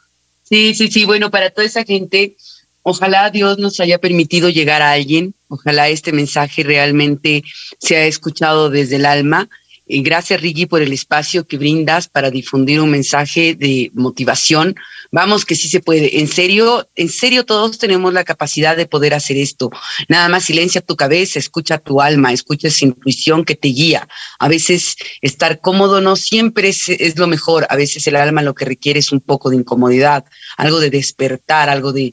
Sí, 0.49 0.77
sí, 0.77 0.87
sí. 0.87 1.05
Bueno, 1.05 1.33
para 1.33 1.51
toda 1.51 1.67
esa 1.67 1.83
gente, 1.83 2.37
ojalá 2.83 3.31
Dios 3.31 3.59
nos 3.59 3.81
haya 3.81 3.99
permitido 3.99 4.51
llegar 4.51 4.83
a 4.83 4.93
alguien. 4.93 5.35
Ojalá 5.49 5.89
este 5.89 6.13
mensaje 6.13 6.63
realmente 6.63 7.43
sea 7.81 8.07
escuchado 8.07 8.71
desde 8.71 8.97
el 8.97 9.05
alma 9.05 9.49
gracias, 9.87 10.41
Ricky, 10.41 10.67
por 10.67 10.83
el 10.83 10.93
espacio 10.93 11.47
que 11.47 11.59
brindas 11.59 12.09
para 12.09 12.31
difundir 12.31 12.81
un 12.81 12.91
mensaje 12.91 13.55
de 13.55 13.91
motivación. 13.95 14.75
Vamos 15.11 15.45
que 15.45 15.55
sí 15.55 15.69
se 15.69 15.81
puede. 15.81 16.21
En 16.21 16.29
serio, 16.29 16.89
en 16.95 17.09
serio, 17.09 17.45
todos 17.45 17.79
tenemos 17.79 18.13
la 18.13 18.25
capacidad 18.25 18.77
de 18.77 18.87
poder 18.87 19.15
hacer 19.15 19.37
esto. 19.37 19.71
Nada 20.09 20.29
más 20.29 20.45
silencia 20.45 20.81
tu 20.81 20.97
cabeza, 20.97 21.39
escucha 21.39 21.79
tu 21.79 22.01
alma, 22.01 22.33
escucha 22.33 22.69
esa 22.69 22.87
intuición 22.87 23.45
que 23.45 23.57
te 23.57 23.69
guía. 23.69 24.09
A 24.39 24.49
veces 24.49 24.97
estar 25.21 25.61
cómodo 25.61 26.01
no 26.01 26.17
siempre 26.17 26.69
es, 26.69 27.19
lo 27.19 27.27
mejor. 27.27 27.67
A 27.69 27.77
veces 27.77 28.07
el 28.07 28.17
alma 28.17 28.43
lo 28.43 28.55
que 28.55 28.65
requiere 28.65 29.01
es 29.01 29.13
un 29.13 29.21
poco 29.21 29.51
de 29.51 29.57
incomodidad, 29.57 30.25
algo 30.57 30.81
de 30.81 30.91
despertar, 30.91 31.69
algo 31.69 31.93
de 31.93 32.13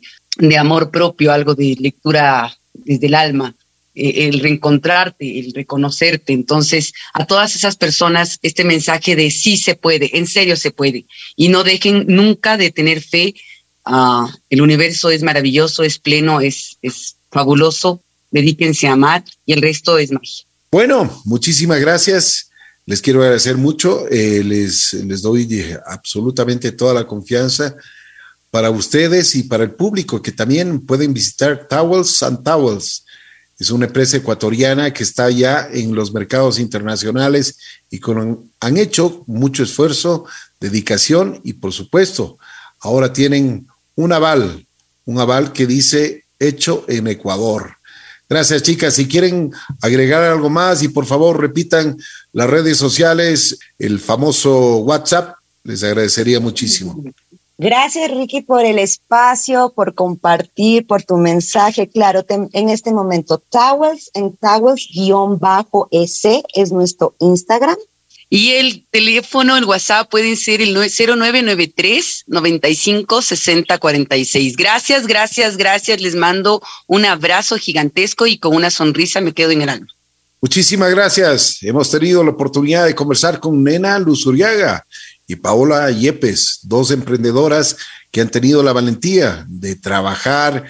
amor 0.58 0.92
propio, 0.92 1.32
algo 1.32 1.56
de 1.56 1.78
lectura 1.80 2.52
desde 2.74 3.08
el 3.08 3.16
alma. 3.16 3.56
Eh, 4.00 4.28
el 4.28 4.40
reencontrarte, 4.40 5.40
el 5.40 5.54
reconocerte. 5.54 6.32
Entonces, 6.32 6.94
a 7.14 7.26
todas 7.26 7.56
esas 7.56 7.76
personas, 7.76 8.40
este 8.42 8.64
mensaje 8.64 9.16
de 9.18 9.30
sí 9.30 9.58
se 9.58 9.76
puede, 9.76 10.18
en 10.18 10.26
serio 10.26 10.56
se 10.56 10.72
puede. 10.72 11.06
Y 11.36 11.50
no 11.50 11.64
dejen 11.66 12.06
nunca 12.08 12.56
de 12.56 12.72
tener 12.72 13.02
fe. 13.02 13.36
Ah, 13.84 14.34
el 14.50 14.62
universo 14.62 15.10
es 15.10 15.22
maravilloso, 15.22 15.84
es 15.84 16.00
pleno, 16.00 16.40
es, 16.40 16.78
es 16.82 17.18
fabuloso. 17.30 18.02
Dedíquense 18.32 18.88
a 18.88 18.94
amar 18.94 19.24
y 19.46 19.54
el 19.54 19.62
resto 19.62 19.98
es 19.98 20.12
magia. 20.12 20.46
Bueno, 20.72 21.22
muchísimas 21.26 21.82
gracias. 21.82 22.52
Les 22.86 23.02
quiero 23.02 23.22
agradecer 23.22 23.58
mucho. 23.58 24.08
Eh, 24.10 24.44
les, 24.46 24.94
les 24.94 25.22
doy 25.22 25.66
absolutamente 25.86 26.72
toda 26.72 26.94
la 26.94 27.06
confianza 27.06 27.76
para 28.50 28.70
ustedes 28.70 29.36
y 29.36 29.44
para 29.44 29.64
el 29.64 29.72
público 29.72 30.22
que 30.22 30.32
también 30.32 30.86
pueden 30.86 31.14
visitar 31.14 31.68
Towels 31.68 32.24
and 32.24 32.44
Towels 32.44 33.04
es 33.60 33.72
una 33.72 33.88
empresa 33.88 34.18
ecuatoriana 34.18 34.94
que 34.94 35.04
está 35.04 35.30
ya 35.30 35.68
en 35.72 35.94
los 35.94 36.14
mercados 36.14 36.60
internacionales 36.60 37.58
y 37.90 38.00
con, 38.00 38.52
han 38.62 38.78
hecho 38.78 39.24
mucho 39.28 39.64
esfuerzo, 39.64 40.26
dedicación 40.62 41.42
y 41.44 41.54
por 41.54 41.74
supuesto, 41.74 42.38
ahora 42.80 43.12
tienen 43.12 43.68
un 43.96 44.14
aval, 44.14 44.66
un 45.06 45.20
aval 45.20 45.52
que 45.52 45.68
dice 45.68 46.24
hecho 46.40 46.86
en 46.88 47.08
Ecuador. 47.08 47.76
Gracias, 48.30 48.64
chicas. 48.64 48.94
Si 48.94 49.08
quieren 49.08 49.52
agregar 49.82 50.24
algo 50.24 50.50
más 50.50 50.82
y 50.84 50.88
por 50.88 51.06
favor 51.06 51.42
repitan 51.42 51.98
las 52.32 52.50
redes 52.50 52.78
sociales, 52.78 53.60
el 53.78 54.00
famoso 54.00 54.78
WhatsApp, 54.78 55.36
les 55.64 55.84
agradecería 55.84 56.40
muchísimo. 56.40 57.04
Gracias, 57.62 58.10
Ricky, 58.10 58.40
por 58.40 58.64
el 58.64 58.80
espacio, 58.80 59.74
por 59.76 59.94
compartir, 59.94 60.88
por 60.88 61.04
tu 61.04 61.18
mensaje. 61.18 61.90
Claro, 61.90 62.26
en 62.30 62.70
este 62.70 62.94
momento, 62.94 63.38
Towels, 63.38 64.12
en 64.14 64.38
Towels-S 64.38 64.94
es 66.54 66.72
nuestro 66.72 67.18
Instagram. 67.20 67.76
Y 68.30 68.52
el 68.52 68.88
teléfono, 68.90 69.58
el 69.58 69.66
WhatsApp 69.66 70.10
pueden 70.10 70.38
ser 70.38 70.62
el 70.62 70.74
0993 70.74 72.24
95 72.28 73.22
60 73.22 73.78
46. 73.78 74.56
Gracias, 74.56 75.06
gracias, 75.06 75.58
gracias. 75.58 76.00
Les 76.00 76.16
mando 76.16 76.62
un 76.88 77.04
abrazo 77.04 77.58
gigantesco 77.58 78.26
y 78.26 78.38
con 78.38 78.56
una 78.56 78.72
sonrisa 78.72 79.20
me 79.20 79.34
quedo 79.34 79.52
en 79.52 79.64
el 79.64 79.70
alma. 79.70 79.88
Muchísimas 80.42 80.92
gracias. 80.92 81.58
Hemos 81.62 81.92
tenido 81.92 82.24
la 82.24 82.30
oportunidad 82.32 82.86
de 82.86 82.96
conversar 82.96 83.42
con 83.42 83.62
Nena 83.62 84.00
Luzuriaga 84.00 84.86
y 85.30 85.36
Paola 85.36 85.92
Yepes, 85.92 86.62
dos 86.64 86.90
emprendedoras 86.90 87.78
que 88.12 88.20
han 88.20 88.30
tenido 88.30 88.64
la 88.64 88.74
valentía 88.74 89.46
de 89.48 89.76
trabajar, 89.76 90.68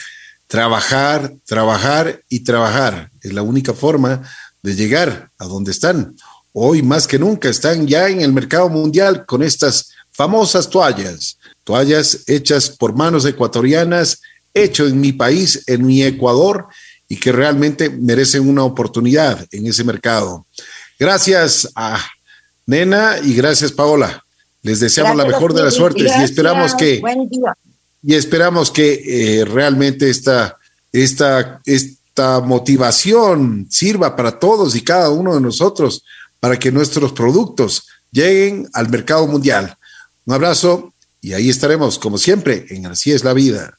trabajar, 0.47 1.33
trabajar 1.45 2.21
y 2.27 2.41
trabajar. 2.41 3.09
Es 3.21 3.31
la 3.31 3.41
única 3.41 3.73
forma 3.73 4.21
de 4.61 4.75
llegar 4.75 5.31
a 5.37 5.45
donde 5.45 5.71
están 5.71 6.13
hoy 6.51 6.81
más 6.81 7.07
que 7.07 7.17
nunca 7.17 7.47
están 7.47 7.87
ya 7.87 8.09
en 8.09 8.19
el 8.19 8.33
mercado 8.33 8.67
mundial 8.67 9.25
con 9.25 9.43
estas 9.43 9.91
famosas 10.11 10.69
toallas, 10.69 11.37
toallas 11.63 12.25
hechas 12.27 12.69
por 12.69 12.93
manos 12.93 13.23
ecuatorianas, 13.23 14.19
hecho 14.53 14.85
en 14.87 14.99
mi 14.99 15.13
país, 15.13 15.63
en 15.67 15.85
mi 15.85 16.03
Ecuador, 16.03 16.67
y 17.07 17.15
que 17.15 17.31
realmente 17.31 17.89
merecen 17.89 18.49
una 18.49 18.65
oportunidad 18.65 19.47
en 19.51 19.67
ese 19.67 19.85
mercado. 19.85 20.45
Gracias 20.99 21.69
a 21.75 21.97
Nena 22.65 23.19
y 23.23 23.33
gracias 23.35 23.71
Paola. 23.71 24.21
Les 24.61 24.79
deseamos 24.79 25.15
la 25.15 25.25
mejor 25.25 25.53
de 25.53 25.63
las 25.63 25.75
suertes 25.75 26.11
y 26.19 26.23
esperamos 26.23 26.75
que 26.75 27.01
y 28.01 28.15
esperamos 28.15 28.71
que 28.71 29.41
eh, 29.41 29.45
realmente 29.45 30.09
esta, 30.09 30.57
esta, 30.91 31.61
esta 31.65 32.39
motivación 32.39 33.67
sirva 33.69 34.15
para 34.15 34.39
todos 34.39 34.75
y 34.75 34.81
cada 34.81 35.09
uno 35.09 35.35
de 35.35 35.41
nosotros 35.41 36.03
para 36.39 36.57
que 36.57 36.71
nuestros 36.71 37.11
productos 37.11 37.87
lleguen 38.11 38.69
al 38.73 38.89
mercado 38.89 39.27
mundial. 39.27 39.77
Un 40.25 40.33
abrazo 40.33 40.93
y 41.21 41.33
ahí 41.33 41.49
estaremos, 41.49 41.99
como 41.99 42.17
siempre, 42.17 42.65
en 42.69 42.85
Así 42.85 43.11
es 43.11 43.23
la 43.23 43.33
vida. 43.33 43.78